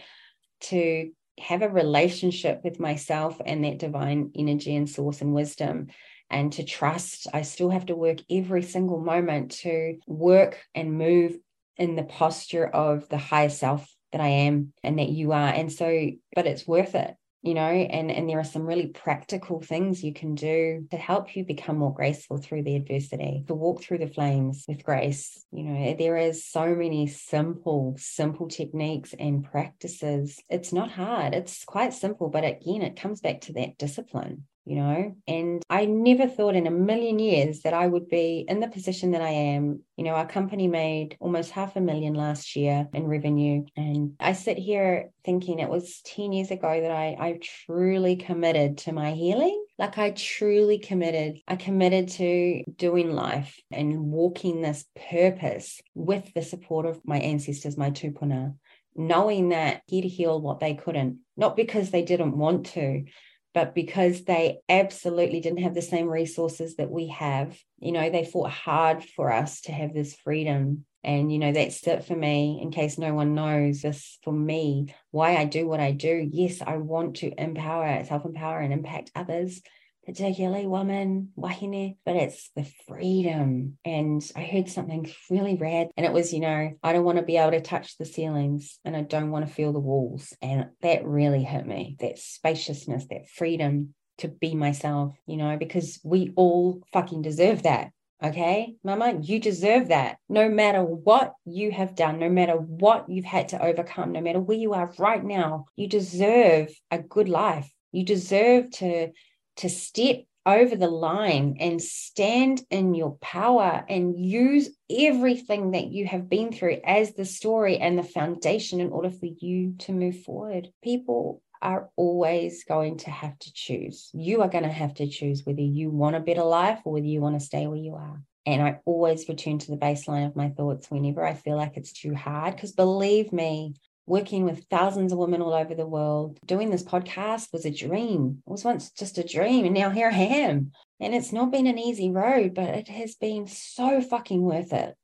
to 0.61 1.11
have 1.39 1.61
a 1.61 1.69
relationship 1.69 2.61
with 2.63 2.79
myself 2.79 3.41
and 3.45 3.63
that 3.63 3.79
divine 3.79 4.31
energy 4.35 4.75
and 4.75 4.89
source 4.89 5.21
and 5.21 5.33
wisdom 5.33 5.87
and 6.31 6.51
to 6.53 6.63
trust. 6.63 7.27
I 7.33 7.43
still 7.43 7.69
have 7.69 7.85
to 7.87 7.95
work 7.95 8.19
every 8.29 8.63
single 8.63 8.99
moment 8.99 9.51
to 9.61 9.97
work 10.07 10.59
and 10.73 10.97
move 10.97 11.37
in 11.77 11.95
the 11.95 12.03
posture 12.03 12.67
of 12.67 13.07
the 13.09 13.17
higher 13.17 13.49
self 13.49 13.87
that 14.11 14.21
I 14.21 14.27
am 14.27 14.73
and 14.83 14.99
that 14.99 15.09
you 15.09 15.31
are. 15.31 15.47
And 15.49 15.71
so, 15.71 16.09
but 16.35 16.47
it's 16.47 16.67
worth 16.67 16.95
it. 16.95 17.15
you 17.43 17.55
know 17.55 17.61
and 17.61 18.11
and 18.11 18.29
there 18.29 18.39
are 18.39 18.43
some 18.43 18.67
really 18.67 18.87
practical 18.87 19.61
things 19.61 20.03
you 20.03 20.13
can 20.13 20.35
do 20.35 20.87
to 20.91 20.97
help 20.97 21.35
you 21.35 21.43
become 21.43 21.77
more 21.77 21.93
graceful 21.93 22.37
through 22.37 22.61
the 22.63 22.75
adversity 22.75 23.43
to 23.47 23.55
walk 23.55 23.81
through 23.81 23.97
the 23.97 24.07
flames 24.07 24.65
with 24.67 24.83
grace 24.83 25.43
you 25.51 25.63
know 25.63 25.95
there 25.97 26.17
is 26.17 26.45
so 26.45 26.75
many 26.75 27.07
simple 27.07 27.95
simple 27.97 28.47
techniques 28.47 29.15
and 29.17 29.43
practices 29.43 30.39
it's 30.49 30.71
not 30.71 30.91
hard 30.91 31.33
it's 31.33 31.65
quite 31.65 31.93
simple 31.93 32.29
but 32.29 32.43
again 32.43 32.81
it 32.83 32.95
comes 33.01 33.21
back 33.21 33.41
to 33.41 33.53
that 33.53 33.77
discipline 33.77 34.45
you 34.65 34.75
know? 34.75 35.15
And 35.27 35.63
i 35.69 35.85
never 35.85 36.27
thought 36.27 36.55
in 36.55 36.67
a 36.67 36.71
million 36.71 37.19
years 37.19 37.61
that 37.61 37.73
i 37.73 37.87
would 37.87 38.07
be 38.07 38.45
in 38.47 38.59
the 38.59 38.67
position 38.67 39.11
that 39.11 39.21
i 39.21 39.29
am. 39.29 39.81
You 39.97 40.05
know 40.05 40.15
our 40.15 40.27
company 40.27 40.67
made 40.67 41.17
almost 41.19 41.51
half 41.51 41.75
a 41.75 41.81
million 41.81 42.13
last 42.13 42.55
year 42.55 42.87
in 42.93 43.07
revenue. 43.07 43.65
And 43.75 44.13
i 44.19 44.33
sit 44.33 44.57
here 44.57 45.11
thinking 45.23 45.59
it 45.59 45.69
was 45.69 46.01
10 46.05 46.33
years 46.33 46.51
ago 46.51 46.81
that 46.81 46.91
i 46.91 47.15
i 47.19 47.39
truly 47.65 48.15
committed 48.15 48.79
to 48.79 48.91
my 48.91 49.11
healing. 49.11 49.63
Like 49.77 49.97
i 49.97 50.11
truly 50.11 50.79
committed. 50.79 51.39
I 51.47 51.55
committed 51.55 52.09
to 52.09 52.63
doing 52.75 53.11
life 53.11 53.59
and 53.71 54.11
walking 54.11 54.61
this 54.61 54.85
purpose 55.09 55.81
with 55.95 56.33
the 56.33 56.43
support 56.43 56.85
of 56.85 57.01
my 57.05 57.17
ancestors 57.17 57.77
my 57.77 57.89
tupuna 57.91 58.55
knowing 58.93 59.49
that 59.49 59.81
he'd 59.87 60.03
heal 60.03 60.41
what 60.41 60.59
they 60.59 60.73
couldn't 60.73 61.19
not 61.37 61.55
because 61.55 61.91
they 61.91 62.01
didn't 62.01 62.37
want 62.37 62.65
to 62.65 63.05
but 63.53 63.75
because 63.75 64.23
they 64.23 64.59
absolutely 64.69 65.41
didn't 65.41 65.63
have 65.63 65.73
the 65.73 65.81
same 65.81 66.07
resources 66.07 66.75
that 66.75 66.89
we 66.89 67.07
have, 67.07 67.57
you 67.79 67.91
know, 67.91 68.09
they 68.09 68.25
fought 68.25 68.51
hard 68.51 69.03
for 69.03 69.31
us 69.31 69.61
to 69.61 69.71
have 69.71 69.93
this 69.93 70.15
freedom. 70.15 70.85
And, 71.03 71.31
you 71.31 71.39
know, 71.39 71.51
that's 71.51 71.85
it 71.87 72.05
for 72.05 72.15
me, 72.15 72.59
in 72.61 72.71
case 72.71 72.97
no 72.97 73.13
one 73.13 73.33
knows 73.33 73.81
this 73.81 74.19
for 74.23 74.31
me, 74.31 74.93
why 75.09 75.35
I 75.35 75.45
do 75.45 75.67
what 75.67 75.79
I 75.79 75.91
do. 75.91 76.29
Yes, 76.31 76.61
I 76.61 76.77
want 76.77 77.17
to 77.17 77.31
empower, 77.41 78.03
self 78.05 78.23
empower, 78.23 78.59
and 78.59 78.71
impact 78.71 79.11
others 79.15 79.61
particularly 80.05 80.67
woman, 80.67 81.31
wahine, 81.35 81.97
but 82.05 82.15
it's 82.15 82.49
the 82.55 82.65
freedom. 82.87 83.77
And 83.85 84.21
I 84.35 84.43
heard 84.43 84.69
something 84.69 85.11
really 85.29 85.55
rad, 85.55 85.89
and 85.97 86.05
it 86.05 86.13
was, 86.13 86.33
you 86.33 86.39
know, 86.39 86.71
I 86.83 86.93
don't 86.93 87.05
want 87.05 87.17
to 87.17 87.23
be 87.23 87.37
able 87.37 87.51
to 87.51 87.61
touch 87.61 87.97
the 87.97 88.05
ceilings 88.05 88.79
and 88.83 88.95
I 88.95 89.01
don't 89.01 89.31
want 89.31 89.47
to 89.47 89.53
feel 89.53 89.73
the 89.73 89.79
walls. 89.79 90.33
And 90.41 90.67
that 90.81 91.05
really 91.05 91.43
hit 91.43 91.65
me 91.65 91.97
that 91.99 92.19
spaciousness, 92.19 93.05
that 93.09 93.29
freedom 93.29 93.93
to 94.19 94.27
be 94.27 94.55
myself, 94.55 95.15
you 95.25 95.37
know, 95.37 95.57
because 95.57 95.99
we 96.03 96.31
all 96.35 96.81
fucking 96.93 97.21
deserve 97.21 97.63
that. 97.63 97.91
Okay, 98.23 98.75
mama, 98.83 99.19
you 99.19 99.39
deserve 99.39 99.87
that. 99.87 100.17
No 100.29 100.47
matter 100.47 100.83
what 100.83 101.33
you 101.43 101.71
have 101.71 101.95
done, 101.95 102.19
no 102.19 102.29
matter 102.29 102.53
what 102.53 103.09
you've 103.09 103.25
had 103.25 103.49
to 103.49 103.63
overcome, 103.63 104.11
no 104.11 104.21
matter 104.21 104.39
where 104.39 104.57
you 104.57 104.73
are 104.73 104.93
right 104.99 105.23
now, 105.23 105.65
you 105.75 105.87
deserve 105.87 106.69
a 106.91 106.99
good 106.99 107.29
life. 107.29 107.71
You 107.91 108.05
deserve 108.05 108.69
to 108.73 109.09
to 109.57 109.69
step 109.69 110.23
over 110.45 110.75
the 110.75 110.89
line 110.89 111.57
and 111.59 111.81
stand 111.81 112.63
in 112.71 112.95
your 112.95 113.17
power 113.21 113.85
and 113.87 114.17
use 114.17 114.69
everything 114.89 115.71
that 115.71 115.87
you 115.87 116.07
have 116.07 116.29
been 116.29 116.51
through 116.51 116.79
as 116.83 117.13
the 117.13 117.25
story 117.25 117.77
and 117.77 117.97
the 117.97 118.03
foundation 118.03 118.79
in 118.79 118.89
order 118.89 119.09
for 119.09 119.27
you 119.39 119.75
to 119.77 119.91
move 119.91 120.23
forward. 120.23 120.69
People 120.83 121.41
are 121.61 121.89
always 121.95 122.63
going 122.63 122.97
to 122.97 123.11
have 123.11 123.37
to 123.37 123.53
choose. 123.53 124.09
You 124.13 124.41
are 124.41 124.49
going 124.49 124.63
to 124.63 124.71
have 124.71 124.95
to 124.95 125.07
choose 125.07 125.45
whether 125.45 125.61
you 125.61 125.91
want 125.91 126.15
a 126.15 126.19
better 126.19 126.43
life 126.43 126.79
or 126.85 126.93
whether 126.93 127.05
you 127.05 127.21
want 127.21 127.39
to 127.39 127.45
stay 127.45 127.67
where 127.67 127.77
you 127.77 127.95
are. 127.95 128.21
And 128.47 128.63
I 128.63 128.79
always 128.85 129.29
return 129.29 129.59
to 129.59 129.71
the 129.71 129.77
baseline 129.77 130.25
of 130.25 130.35
my 130.35 130.49
thoughts 130.49 130.89
whenever 130.89 131.23
I 131.23 131.35
feel 131.35 131.57
like 131.57 131.77
it's 131.77 131.93
too 131.93 132.15
hard. 132.15 132.55
Because 132.55 132.71
believe 132.71 133.31
me, 133.31 133.75
working 134.05 134.45
with 134.45 134.65
thousands 134.69 135.11
of 135.11 135.17
women 135.17 135.41
all 135.41 135.53
over 135.53 135.75
the 135.75 135.85
world. 135.85 136.37
Doing 136.45 136.69
this 136.69 136.83
podcast 136.83 137.53
was 137.53 137.65
a 137.65 137.71
dream. 137.71 138.41
It 138.45 138.49
was 138.49 138.63
once 138.63 138.91
just 138.91 139.17
a 139.17 139.23
dream. 139.23 139.65
And 139.65 139.73
now 139.73 139.89
here 139.89 140.09
I 140.11 140.17
am. 140.17 140.71
And 140.99 141.15
it's 141.15 141.31
not 141.31 141.51
been 141.51 141.67
an 141.67 141.79
easy 141.79 142.11
road, 142.11 142.53
but 142.53 142.69
it 142.69 142.87
has 142.87 143.15
been 143.15 143.47
so 143.47 144.01
fucking 144.01 144.41
worth 144.41 144.73
it. 144.73 144.95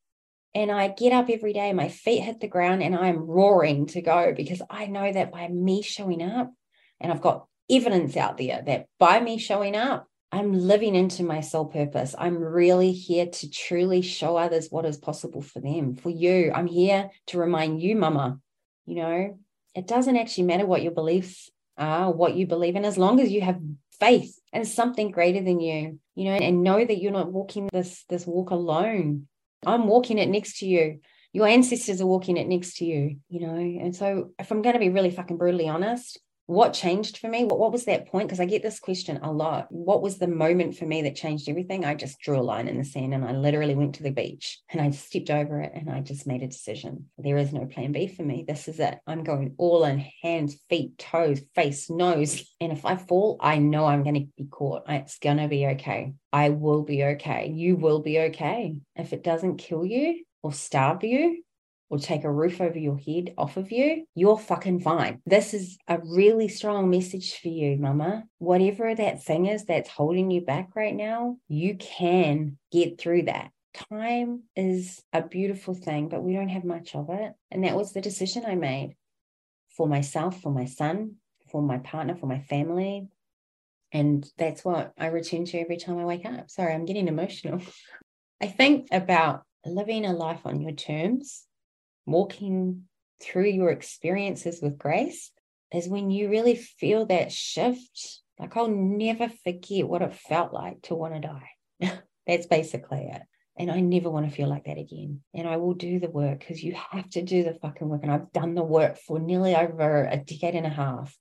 And 0.53 0.71
I 0.71 0.87
get 0.87 1.13
up 1.13 1.29
every 1.29 1.53
day, 1.53 1.71
my 1.73 1.89
feet 1.89 2.21
hit 2.21 2.39
the 2.39 2.47
ground, 2.47 2.81
and 2.81 2.95
I'm 2.95 3.17
roaring 3.17 3.85
to 3.87 4.01
go 4.01 4.33
because 4.35 4.61
I 4.69 4.87
know 4.87 5.11
that 5.11 5.31
by 5.31 5.47
me 5.47 5.83
showing 5.83 6.23
up, 6.23 6.51
and 6.99 7.11
I've 7.11 7.21
got 7.21 7.45
evidence 7.69 8.17
out 8.17 8.37
there 8.37 8.63
that 8.65 8.87
by 8.97 9.19
me 9.19 9.37
showing 9.37 9.75
up, 9.75 10.07
I'm 10.31 10.53
living 10.53 10.95
into 10.95 11.23
my 11.23 11.41
soul 11.41 11.65
purpose. 11.65 12.15
I'm 12.17 12.37
really 12.37 12.91
here 12.91 13.27
to 13.27 13.49
truly 13.49 14.01
show 14.01 14.35
others 14.35 14.67
what 14.69 14.85
is 14.85 14.97
possible 14.97 15.41
for 15.41 15.61
them, 15.61 15.95
for 15.95 16.09
you. 16.09 16.51
I'm 16.53 16.67
here 16.67 17.11
to 17.27 17.37
remind 17.37 17.81
you, 17.81 17.95
mama, 17.95 18.39
you 18.87 18.95
know, 18.95 19.37
it 19.75 19.85
doesn't 19.85 20.17
actually 20.17 20.45
matter 20.45 20.65
what 20.65 20.81
your 20.81 20.93
beliefs 20.93 21.51
are, 21.77 22.11
what 22.11 22.35
you 22.35 22.47
believe 22.47 22.75
in, 22.75 22.85
as 22.85 22.97
long 22.97 23.19
as 23.19 23.31
you 23.31 23.41
have 23.41 23.59
faith 23.99 24.39
and 24.51 24.67
something 24.67 25.11
greater 25.11 25.43
than 25.43 25.59
you, 25.59 25.99
you 26.15 26.25
know, 26.25 26.31
and 26.31 26.63
know 26.63 26.83
that 26.83 26.99
you're 26.99 27.11
not 27.11 27.31
walking 27.31 27.69
this 27.71 28.03
this 28.09 28.25
walk 28.25 28.49
alone. 28.49 29.27
I'm 29.65 29.87
walking 29.87 30.17
it 30.17 30.29
next 30.29 30.59
to 30.59 30.65
you. 30.65 31.01
Your 31.33 31.47
ancestors 31.47 32.01
are 32.01 32.07
walking 32.07 32.37
it 32.37 32.47
next 32.47 32.77
to 32.77 32.85
you, 32.85 33.17
you 33.29 33.41
know. 33.41 33.57
And 33.57 33.95
so 33.95 34.31
if 34.39 34.49
I'm 34.49 34.61
going 34.61 34.73
to 34.73 34.79
be 34.79 34.89
really 34.89 35.11
fucking 35.11 35.37
brutally 35.37 35.67
honest, 35.67 36.19
what 36.47 36.73
changed 36.73 37.17
for 37.17 37.27
me? 37.27 37.43
What, 37.43 37.59
what 37.59 37.73
was 37.73 37.85
that 37.85 38.07
point? 38.07 38.27
Because 38.27 38.39
i 38.39 38.45
get 38.45 38.63
this 38.63 38.79
question 38.79 39.19
a 39.21 39.31
lot. 39.31 39.67
What 39.69 40.01
was 40.01 40.17
the 40.17 40.27
moment 40.27 40.77
for 40.77 40.85
me 40.85 41.01
that 41.03 41.15
changed 41.15 41.49
everything? 41.49 41.83
I 41.83 41.93
just 41.93 42.19
drew 42.21 42.39
a 42.39 42.41
line 42.41 42.69
in 42.69 42.77
the 42.77 42.85
sand 42.85 43.13
and 43.13 43.23
i 43.23 43.33
literally 43.33 43.75
went 43.75 43.95
to 43.95 44.03
the 44.03 44.11
beach 44.11 44.59
and 44.69 44.81
i 44.81 44.89
stepped 44.91 45.29
over 45.29 45.61
it 45.61 45.73
and 45.75 45.89
i 45.89 45.99
just 45.99 46.25
made 46.25 46.43
a 46.43 46.47
decision. 46.47 47.09
There 47.17 47.37
is 47.37 47.51
no 47.51 47.65
plan 47.65 47.91
b 47.91 48.07
for 48.07 48.23
me. 48.23 48.45
This 48.47 48.69
is 48.69 48.79
it. 48.79 48.97
I'm 49.05 49.25
going 49.25 49.55
all 49.57 49.83
in 49.83 50.03
hands 50.23 50.57
feet 50.69 50.97
toes 50.97 51.41
face 51.53 51.89
nose. 51.89 52.49
And 52.61 52.71
if 52.71 52.85
i 52.85 52.95
fall 52.95 53.37
i 53.41 53.57
know 53.57 53.85
i'm 53.85 54.03
going 54.03 54.15
to 54.15 54.27
be 54.37 54.45
caught. 54.49 54.83
It's 54.87 55.19
going 55.19 55.37
to 55.37 55.49
be 55.49 55.67
okay. 55.67 56.13
I 56.31 56.49
will 56.49 56.83
be 56.83 57.03
okay. 57.03 57.51
You 57.53 57.75
will 57.75 57.99
be 57.99 58.19
okay. 58.19 58.79
If 58.95 59.11
it 59.11 59.23
doesn't 59.23 59.57
kill 59.57 59.85
you 59.85 60.23
or 60.43 60.53
starve 60.53 61.03
you 61.03 61.43
or 61.89 61.97
take 61.97 62.23
a 62.23 62.31
roof 62.31 62.59
over 62.59 62.77
your 62.77 62.97
head 62.97 63.33
off 63.37 63.57
of 63.57 63.71
you, 63.71 64.05
you're 64.13 64.37
fucking 64.37 64.81
fine. 64.81 65.21
This 65.25 65.53
is 65.53 65.77
a 65.87 65.99
really 66.03 66.47
strong 66.47 66.89
message 66.89 67.39
for 67.39 67.47
you, 67.47 67.77
mama. 67.77 68.25
Whatever 68.39 68.93
that 68.93 69.23
thing 69.23 69.45
is 69.45 69.65
that's 69.65 69.89
holding 69.89 70.29
you 70.29 70.41
back 70.41 70.75
right 70.75 70.95
now, 70.95 71.37
you 71.47 71.77
can 71.77 72.57
get 72.71 72.99
through 72.99 73.23
that. 73.23 73.51
Time 73.73 74.43
is 74.55 75.03
a 75.13 75.21
beautiful 75.21 75.73
thing, 75.73 76.09
but 76.09 76.23
we 76.23 76.33
don't 76.33 76.49
have 76.49 76.63
much 76.63 76.95
of 76.95 77.09
it. 77.09 77.33
And 77.51 77.63
that 77.63 77.75
was 77.75 77.93
the 77.93 78.01
decision 78.01 78.43
I 78.45 78.55
made 78.55 78.95
for 79.69 79.87
myself, 79.87 80.41
for 80.41 80.51
my 80.51 80.65
son, 80.65 81.15
for 81.51 81.61
my 81.61 81.77
partner, 81.77 82.15
for 82.15 82.25
my 82.25 82.39
family. 82.39 83.07
And 83.93 84.29
that's 84.37 84.65
what 84.65 84.91
I 84.97 85.07
return 85.07 85.45
to 85.45 85.59
every 85.59 85.77
time 85.77 85.97
I 85.99 86.05
wake 86.05 86.25
up. 86.25 86.49
Sorry, 86.49 86.73
I'm 86.73 86.85
getting 86.85 87.07
emotional. 87.07 87.61
I 88.41 88.47
think 88.47 88.87
about 88.91 89.43
living 89.65 90.05
a 90.05 90.13
life 90.13 90.41
on 90.45 90.61
your 90.61 90.73
terms 90.73 91.46
walking 92.07 92.85
through 93.21 93.49
your 93.49 93.69
experiences 93.69 94.59
with 94.61 94.77
grace 94.77 95.31
is 95.73 95.87
when 95.87 96.09
you 96.09 96.29
really 96.29 96.55
feel 96.55 97.05
that 97.07 97.31
shift. 97.31 98.21
Like, 98.39 98.55
I'll 98.55 98.69
never 98.69 99.29
forget 99.43 99.87
what 99.87 100.01
it 100.01 100.15
felt 100.15 100.53
like 100.53 100.81
to 100.83 100.95
want 100.95 101.13
to 101.15 101.19
die. 101.19 101.99
That's 102.27 102.47
basically 102.47 103.09
it. 103.11 103.21
And 103.59 103.71
I 103.71 103.79
never 103.79 104.09
want 104.11 104.29
to 104.29 104.35
feel 104.35 104.47
like 104.47 104.65
that 104.65 104.77
again. 104.77 105.21
And 105.33 105.47
I 105.47 105.57
will 105.57 105.73
do 105.73 105.99
the 105.99 106.09
work 106.09 106.39
because 106.39 106.63
you 106.63 106.75
have 106.91 107.09
to 107.11 107.23
do 107.23 107.43
the 107.43 107.55
fucking 107.55 107.89
work. 107.89 108.03
And 108.03 108.11
I've 108.11 108.31
done 108.31 108.53
the 108.53 108.63
work 108.63 108.97
for 108.99 109.19
nearly 109.19 109.55
over 109.55 110.03
a 110.03 110.17
decade 110.17 110.53
and 110.53 110.67
a 110.67 110.69
half. 110.69 111.15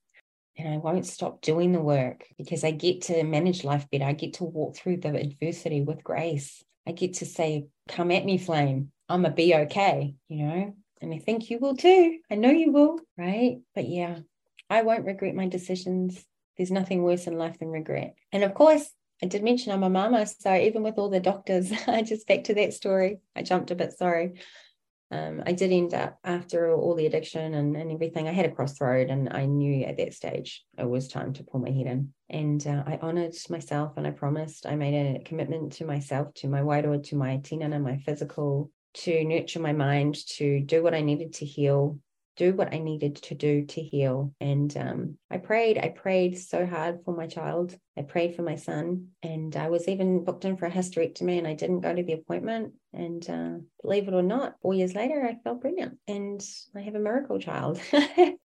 And 0.59 0.68
I 0.68 0.77
won't 0.77 1.07
stop 1.07 1.40
doing 1.40 1.72
the 1.72 1.81
work 1.81 2.25
because 2.37 2.62
I 2.62 2.70
get 2.70 3.03
to 3.03 3.25
manage 3.25 3.64
life 3.64 3.88
better. 3.90 4.05
I 4.05 4.12
get 4.12 4.35
to 4.35 4.44
walk 4.44 4.77
through 4.77 4.99
the 4.99 5.14
adversity 5.14 5.81
with 5.81 6.05
grace. 6.05 6.62
I 6.87 6.92
get 6.92 7.14
to 7.14 7.27
say, 7.27 7.66
Come 7.88 8.11
at 8.11 8.25
me, 8.25 8.37
flame. 8.37 8.92
I'm 9.08 9.24
a 9.24 9.30
be 9.30 9.54
okay, 9.54 10.14
you 10.28 10.44
know? 10.44 10.74
And 11.00 11.14
I 11.14 11.18
think 11.18 11.50
you 11.50 11.58
will 11.58 11.76
too. 11.76 12.18
I 12.30 12.34
know 12.36 12.50
you 12.50 12.72
will, 12.72 12.98
right? 13.16 13.58
But 13.74 13.88
yeah, 13.88 14.18
I 14.70 14.82
won't 14.82 15.04
regret 15.04 15.34
my 15.34 15.46
decisions. 15.46 16.24
There's 16.56 16.70
nothing 16.70 17.02
worse 17.02 17.26
in 17.26 17.38
life 17.38 17.58
than 17.58 17.68
regret. 17.68 18.14
And 18.32 18.42
of 18.42 18.54
course, 18.54 18.90
I 19.22 19.26
did 19.26 19.44
mention 19.44 19.72
I'm 19.72 19.82
a 19.82 19.90
mama. 19.90 20.26
So 20.26 20.54
even 20.54 20.82
with 20.82 20.98
all 20.98 21.10
the 21.10 21.20
doctors, 21.20 21.72
I 21.86 22.02
just 22.02 22.26
back 22.26 22.44
to 22.44 22.54
that 22.54 22.74
story. 22.74 23.18
I 23.34 23.42
jumped 23.42 23.70
a 23.70 23.74
bit, 23.74 23.92
sorry. 23.92 24.34
Um, 25.12 25.44
I 25.46 25.52
did 25.52 25.70
end 25.70 25.94
up 25.94 26.18
after 26.24 26.74
all 26.74 26.96
the 26.96 27.06
addiction 27.06 27.54
and, 27.54 27.76
and 27.76 27.92
everything, 27.92 28.26
I 28.26 28.32
had 28.32 28.46
a 28.46 28.50
crossroad 28.50 29.08
and 29.08 29.28
I 29.32 29.46
knew 29.46 29.84
at 29.84 29.98
that 29.98 30.14
stage 30.14 30.64
it 30.76 30.88
was 30.88 31.06
time 31.06 31.32
to 31.34 31.44
pull 31.44 31.60
my 31.60 31.70
head 31.70 31.86
in. 31.86 32.12
And 32.28 32.66
uh, 32.66 32.82
I 32.84 32.98
honored 33.00 33.36
myself 33.48 33.92
and 33.96 34.06
I 34.06 34.10
promised, 34.10 34.66
I 34.66 34.74
made 34.74 35.16
a 35.16 35.22
commitment 35.22 35.74
to 35.74 35.84
myself, 35.84 36.34
to 36.34 36.48
my 36.48 36.60
wairua, 36.60 37.04
to 37.04 37.16
my 37.16 37.36
tinana, 37.36 37.80
my 37.80 37.98
physical, 37.98 38.72
to 39.04 39.24
nurture 39.24 39.61
my 39.61 39.72
mind, 39.72 40.16
to 40.37 40.61
do 40.61 40.82
what 40.82 40.94
I 40.94 41.00
needed 41.02 41.35
to 41.35 41.44
heal. 41.44 41.98
do 42.37 42.52
what 42.52 42.74
I 42.74 42.78
needed 42.78 43.16
to 43.16 43.35
do 43.35 43.64
to 43.64 43.80
heal. 43.80 44.35
And 44.40 44.76
um, 44.76 45.16
I 45.30 45.38
prayed, 45.38 45.78
I 45.78 45.88
prayed 45.88 46.38
so 46.38 46.66
hard 46.66 47.00
for 47.02 47.16
my 47.16 47.26
child. 47.26 47.74
I 47.96 48.02
prayed 48.02 48.37
for 48.37 48.42
my 48.42 48.56
son, 48.56 49.09
and 49.22 49.56
I 49.56 49.70
was 49.70 49.88
even 49.88 50.22
booked 50.22 50.44
in 50.44 50.59
for 50.59 50.66
a 50.66 50.70
hysterectomy, 50.70 51.38
and 51.38 51.48
I 51.48 51.54
didn't 51.54 51.80
go 51.80 51.94
to 51.94 52.02
the 52.02 52.12
appointment. 52.12 52.74
And 52.92 53.30
uh, 53.30 53.64
believe 53.82 54.06
it 54.06 54.12
or 54.12 54.22
not, 54.22 54.56
four 54.61 54.74
years 54.74 54.94
later, 54.94 55.24
I 55.24 55.42
fell 55.42 55.56
pregnant, 55.56 55.96
and 56.06 56.46
I 56.76 56.80
have 56.82 56.94
a 56.94 56.98
miracle 56.98 57.38
child. 57.38 57.80
and 57.92 58.37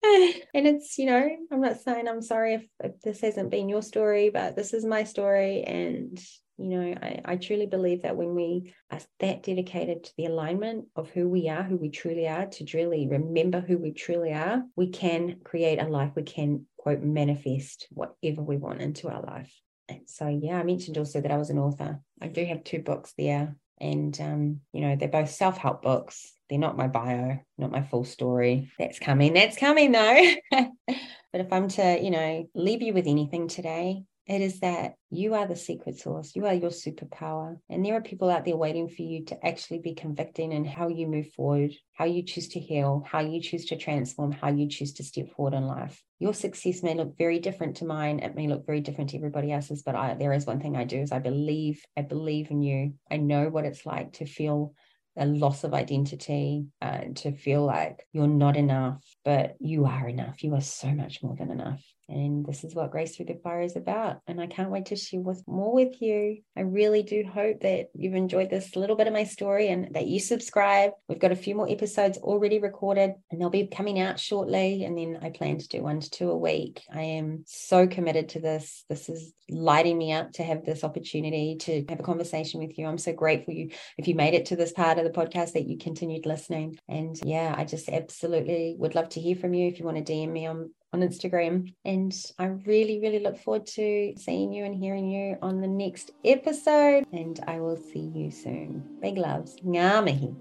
it's, 0.54 0.98
you 0.98 1.08
know, 1.08 1.30
I'm 1.52 1.60
not 1.60 1.82
saying 1.82 2.08
I'm 2.08 2.22
sorry 2.22 2.54
if, 2.54 2.66
if 2.82 3.02
this 3.02 3.20
hasn't 3.20 3.52
been 3.52 3.68
your 3.68 3.82
story, 3.82 4.30
but 4.30 4.56
this 4.56 4.74
is 4.74 4.86
my 4.86 5.04
story, 5.04 5.64
and 5.64 6.18
you 6.58 6.70
know, 6.70 6.96
I, 7.02 7.22
I 7.26 7.36
truly 7.38 7.66
believe 7.66 8.04
that 8.04 8.16
when 8.16 8.36
we 8.36 8.74
are 8.92 9.00
that 9.20 9.44
dedicated 9.44 10.04
to 10.04 10.12
the 10.18 10.26
alignment 10.26 10.86
of 10.96 11.10
who 11.10 11.28
we 11.28 11.50
are, 11.50 11.64
who 11.64 11.78
we 11.78 11.90
truly 11.90 12.28
are, 12.28 12.46
to 12.46 12.66
truly 12.66 13.08
remember 13.08 13.62
who 13.62 13.78
we 13.78 13.92
truly 13.92 14.34
are, 14.34 14.64
we 14.76 14.90
can 14.90 15.38
create 15.44 15.82
a 15.82 15.88
life, 15.88 16.12
we 16.16 16.24
can, 16.24 16.66
quote, 16.78 17.02
manifest 17.02 17.88
whatever 17.92 18.42
we 18.42 18.58
want 18.58 18.82
into 18.82 19.10
our 19.10 19.22
life. 19.22 19.54
And 19.90 20.02
so, 20.06 20.28
yeah, 20.28 20.60
I 20.60 20.64
mentioned 20.64 20.98
also 20.98 21.22
that 21.22 21.32
I 21.32 21.38
was 21.38 21.50
an 21.50 21.60
author. 21.60 22.00
I 22.22 22.28
do 22.28 22.46
have 22.46 22.64
two 22.64 22.80
books 22.80 23.14
there. 23.18 23.56
And, 23.80 24.20
um, 24.22 24.60
you 24.74 24.82
know, 24.82 24.96
they're 24.96 25.10
both 25.10 25.32
self 25.32 25.58
help 25.58 25.82
books. 25.82 26.32
They're 26.50 26.60
not 26.60 26.78
my 26.78 26.88
bio, 26.88 27.40
not 27.58 27.72
my 27.72 27.82
full 27.82 28.04
story. 28.04 28.72
That's 28.78 29.00
coming. 29.00 29.34
That's 29.34 29.58
coming, 29.58 29.92
though. 29.92 30.34
but 30.52 31.42
if 31.42 31.52
I'm 31.52 31.68
to, 31.70 32.00
you 32.02 32.12
know, 32.12 32.48
leave 32.54 32.84
you 32.84 32.94
with 32.94 33.08
anything 33.08 33.48
today, 33.48 34.04
it 34.32 34.42
is 34.42 34.60
that 34.62 34.94
you 35.10 35.34
are 35.34 35.46
the 35.46 35.56
secret 35.56 35.98
source. 35.98 36.36
You 36.36 36.46
are 36.46 36.54
your 36.54 36.70
superpower. 36.70 37.58
And 37.70 37.86
there 37.86 37.96
are 37.96 38.02
people 38.02 38.30
out 38.30 38.46
there 38.46 38.56
waiting 38.56 38.88
for 38.88 39.02
you 39.02 39.26
to 39.26 39.46
actually 39.46 39.80
be 39.80 39.94
convicting 39.94 40.52
in 40.54 40.64
how 40.64 40.88
you 40.88 41.08
move 41.08 41.32
forward, 41.34 41.74
how 41.94 42.06
you 42.06 42.24
choose 42.24 42.48
to 42.50 42.60
heal, 42.60 43.04
how 43.06 43.20
you 43.20 43.42
choose 43.42 43.66
to 43.66 43.76
transform, 43.76 44.32
how 44.32 44.50
you 44.50 44.70
choose 44.70 44.94
to 44.94 45.04
step 45.04 45.32
forward 45.32 45.54
in 45.54 45.68
life. 45.68 46.02
Your 46.20 46.34
success 46.34 46.82
may 46.82 46.94
look 46.94 47.18
very 47.18 47.40
different 47.40 47.78
to 47.78 47.86
mine. 47.86 48.20
It 48.20 48.36
may 48.36 48.48
look 48.48 48.66
very 48.66 48.80
different 48.80 49.10
to 49.10 49.18
everybody 49.18 49.52
else's, 49.52 49.84
but 49.84 49.96
I, 49.96 50.14
there 50.14 50.34
is 50.34 50.46
one 50.46 50.62
thing 50.62 50.78
I 50.78 50.86
do 50.86 51.00
is 51.00 51.12
I 51.12 51.20
believe, 51.20 51.84
I 51.98 52.04
believe 52.04 52.52
in 52.52 52.62
you. 52.62 52.94
I 53.10 53.18
know 53.18 53.50
what 53.50 53.66
it's 53.66 53.86
like 53.86 54.14
to 54.14 54.26
feel 54.26 54.74
a 55.18 55.26
loss 55.26 55.64
of 55.64 55.74
identity 55.74 56.68
uh, 56.82 56.86
and 56.86 57.18
to 57.18 57.34
feel 57.34 57.66
like 57.66 58.08
you're 58.14 58.28
not 58.28 58.56
enough, 58.56 59.04
but 59.26 59.56
you 59.60 59.86
are 59.86 60.08
enough. 60.08 60.42
You 60.44 60.56
are 60.56 60.62
so 60.62 60.88
much 60.88 61.22
more 61.22 61.36
than 61.36 61.52
enough. 61.52 61.84
And 62.12 62.46
this 62.46 62.64
is 62.64 62.76
what 62.76 62.92
Grace 62.92 63.16
Through 63.16 63.28
the 63.28 63.40
Fire 63.44 63.62
is 63.62 63.76
about. 63.76 64.20
And 64.28 64.42
I 64.42 64.48
can't 64.48 64.70
wait 64.70 64.88
to 64.88 64.96
share 64.96 65.22
with 65.22 65.44
more 65.48 65.74
with 65.74 66.02
you. 66.02 66.42
I 66.58 66.62
really 66.62 67.04
do 67.04 67.24
hope 67.24 67.62
that 67.62 67.88
you've 67.96 68.16
enjoyed 68.16 68.50
this 68.50 68.76
little 68.76 68.96
bit 68.96 69.08
of 69.08 69.14
my 69.14 69.24
story 69.24 69.70
and 69.70 69.94
that 69.96 70.08
you 70.08 70.20
subscribe. 70.20 70.92
We've 71.08 71.20
got 71.20 71.32
a 71.32 71.38
few 71.38 71.56
more 71.56 71.70
episodes 71.70 72.18
already 72.18 72.60
recorded 72.60 73.14
and 73.32 73.40
they'll 73.40 73.50
be 73.50 73.68
coming 73.68 74.00
out 74.00 74.20
shortly. 74.20 74.84
And 74.84 74.98
then 74.98 75.20
I 75.22 75.30
plan 75.30 75.58
to 75.58 75.68
do 75.68 75.82
one 75.82 76.02
to 76.02 76.10
two 76.10 76.30
a 76.30 76.38
week. 76.38 76.82
I 76.94 77.02
am 77.02 77.44
so 77.48 77.88
committed 77.88 78.30
to 78.30 78.40
this. 78.40 78.84
This 78.90 79.08
is 79.08 79.34
lighting 79.50 79.98
me 79.98 80.14
up 80.14 80.32
to 80.34 80.44
have 80.44 80.66
this 80.66 80.84
opportunity 80.84 81.58
to 81.60 81.86
have 81.90 82.00
a 82.00 82.04
conversation 82.04 82.60
with 82.60 82.78
you. 82.78 82.86
I'm 82.88 82.98
so 82.98 83.14
grateful 83.14 83.54
you 83.54 83.70
if 83.98 84.08
you 84.08 84.16
made 84.16 84.34
it 84.34 84.48
to 84.48 84.56
this 84.56 84.72
part 84.72 84.98
of 84.98 85.04
the 85.04 85.12
podcast 85.12 85.54
that 85.54 85.68
you 85.68 85.78
continued 85.78 86.26
listening. 86.26 86.78
And 86.88 87.18
yeah, 87.24 87.54
I 87.58 87.66
just 87.66 87.90
absolutely 87.90 88.76
would 88.78 88.96
love 88.96 89.10
to 89.10 89.22
hear 89.22 89.36
from 89.36 89.54
you 89.54 89.68
if 89.68 89.80
you 89.80 89.86
want 89.86 90.06
to 90.06 90.14
DM 90.14 90.32
me 90.32 90.48
on 90.48 90.72
on 90.94 91.02
Instagram. 91.02 91.74
And 91.86 92.14
I 92.38 92.46
really, 92.46 93.00
really 93.00 93.20
look 93.20 93.38
forward 93.38 93.66
to 93.78 94.14
seeing 94.18 94.54
you 94.54 94.66
and 94.66 94.76
hearing 94.76 95.10
you 95.10 95.38
on 95.42 95.62
the 95.62 95.68
next 95.68 96.12
episode. 96.26 97.06
And 97.14 97.40
I 97.48 97.60
will 97.60 97.78
see 97.78 98.12
you 98.14 98.32
soon. 98.32 98.84
Big 99.02 99.18
loves. 99.18 99.56
Ngā 99.66 100.04
mihi. 100.04 100.36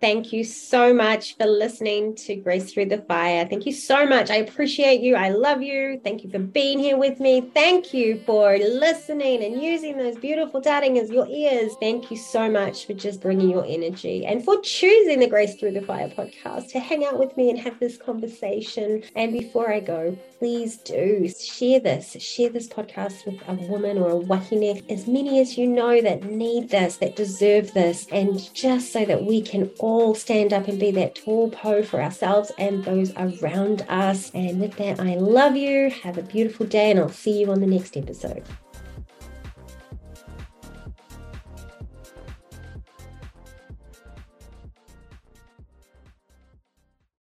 Thank 0.00 0.32
you 0.32 0.44
so 0.44 0.94
much 0.94 1.36
for 1.36 1.46
listening 1.46 2.14
to 2.16 2.36
Grace 2.36 2.72
Through 2.72 2.86
the 2.86 2.98
Fire. 2.98 3.44
Thank 3.48 3.66
you 3.66 3.72
so 3.72 4.06
much. 4.06 4.30
I 4.30 4.36
appreciate 4.36 5.00
you. 5.00 5.16
I 5.16 5.30
love 5.30 5.60
you. 5.60 6.00
Thank 6.04 6.22
you 6.22 6.30
for 6.30 6.38
being 6.38 6.78
here 6.78 6.96
with 6.96 7.18
me. 7.18 7.50
Thank 7.52 7.92
you 7.92 8.22
for 8.24 8.56
listening 8.58 9.42
and 9.42 9.60
using 9.60 9.96
those 9.96 10.16
beautiful 10.16 10.60
tatting 10.60 10.98
as 10.98 11.10
your 11.10 11.26
ears. 11.26 11.72
Thank 11.80 12.12
you 12.12 12.16
so 12.16 12.48
much 12.48 12.86
for 12.86 12.94
just 12.94 13.20
bringing 13.20 13.50
your 13.50 13.64
energy 13.66 14.24
and 14.24 14.44
for 14.44 14.60
choosing 14.60 15.18
the 15.18 15.26
Grace 15.26 15.56
Through 15.56 15.72
the 15.72 15.82
Fire 15.82 16.08
podcast 16.08 16.70
to 16.70 16.78
hang 16.78 17.04
out 17.04 17.18
with 17.18 17.36
me 17.36 17.50
and 17.50 17.58
have 17.58 17.80
this 17.80 17.96
conversation. 17.96 19.02
And 19.16 19.32
before 19.32 19.72
I 19.72 19.80
go, 19.80 20.16
please 20.38 20.76
do 20.76 21.28
share 21.28 21.80
this. 21.80 22.12
Share 22.20 22.50
this 22.50 22.68
podcast 22.68 23.26
with 23.26 23.40
a 23.48 23.54
woman 23.54 23.98
or 23.98 24.10
a 24.10 24.16
wahine, 24.16 24.84
as 24.88 25.08
many 25.08 25.40
as 25.40 25.58
you 25.58 25.66
know 25.66 26.00
that 26.00 26.22
need 26.22 26.68
this, 26.68 26.98
that 26.98 27.16
deserve 27.16 27.74
this, 27.74 28.06
and 28.12 28.54
just 28.54 28.92
so 28.92 29.04
that 29.04 29.24
we 29.24 29.42
can 29.42 29.68
all 29.80 29.87
all 29.88 30.14
stand 30.14 30.52
up 30.52 30.68
and 30.68 30.78
be 30.78 30.90
that 30.92 31.14
tall 31.14 31.50
pou 31.50 31.82
for 31.82 32.02
ourselves 32.02 32.52
and 32.58 32.84
those 32.84 33.12
around 33.16 33.86
us. 33.88 34.30
And 34.34 34.60
with 34.60 34.76
that, 34.76 35.00
I 35.00 35.14
love 35.14 35.56
you. 35.56 35.90
Have 36.02 36.18
a 36.18 36.22
beautiful 36.22 36.66
day, 36.66 36.90
and 36.90 37.00
I'll 37.00 37.08
see 37.08 37.40
you 37.40 37.50
on 37.50 37.60
the 37.60 37.66
next 37.66 37.96
episode. 37.96 38.44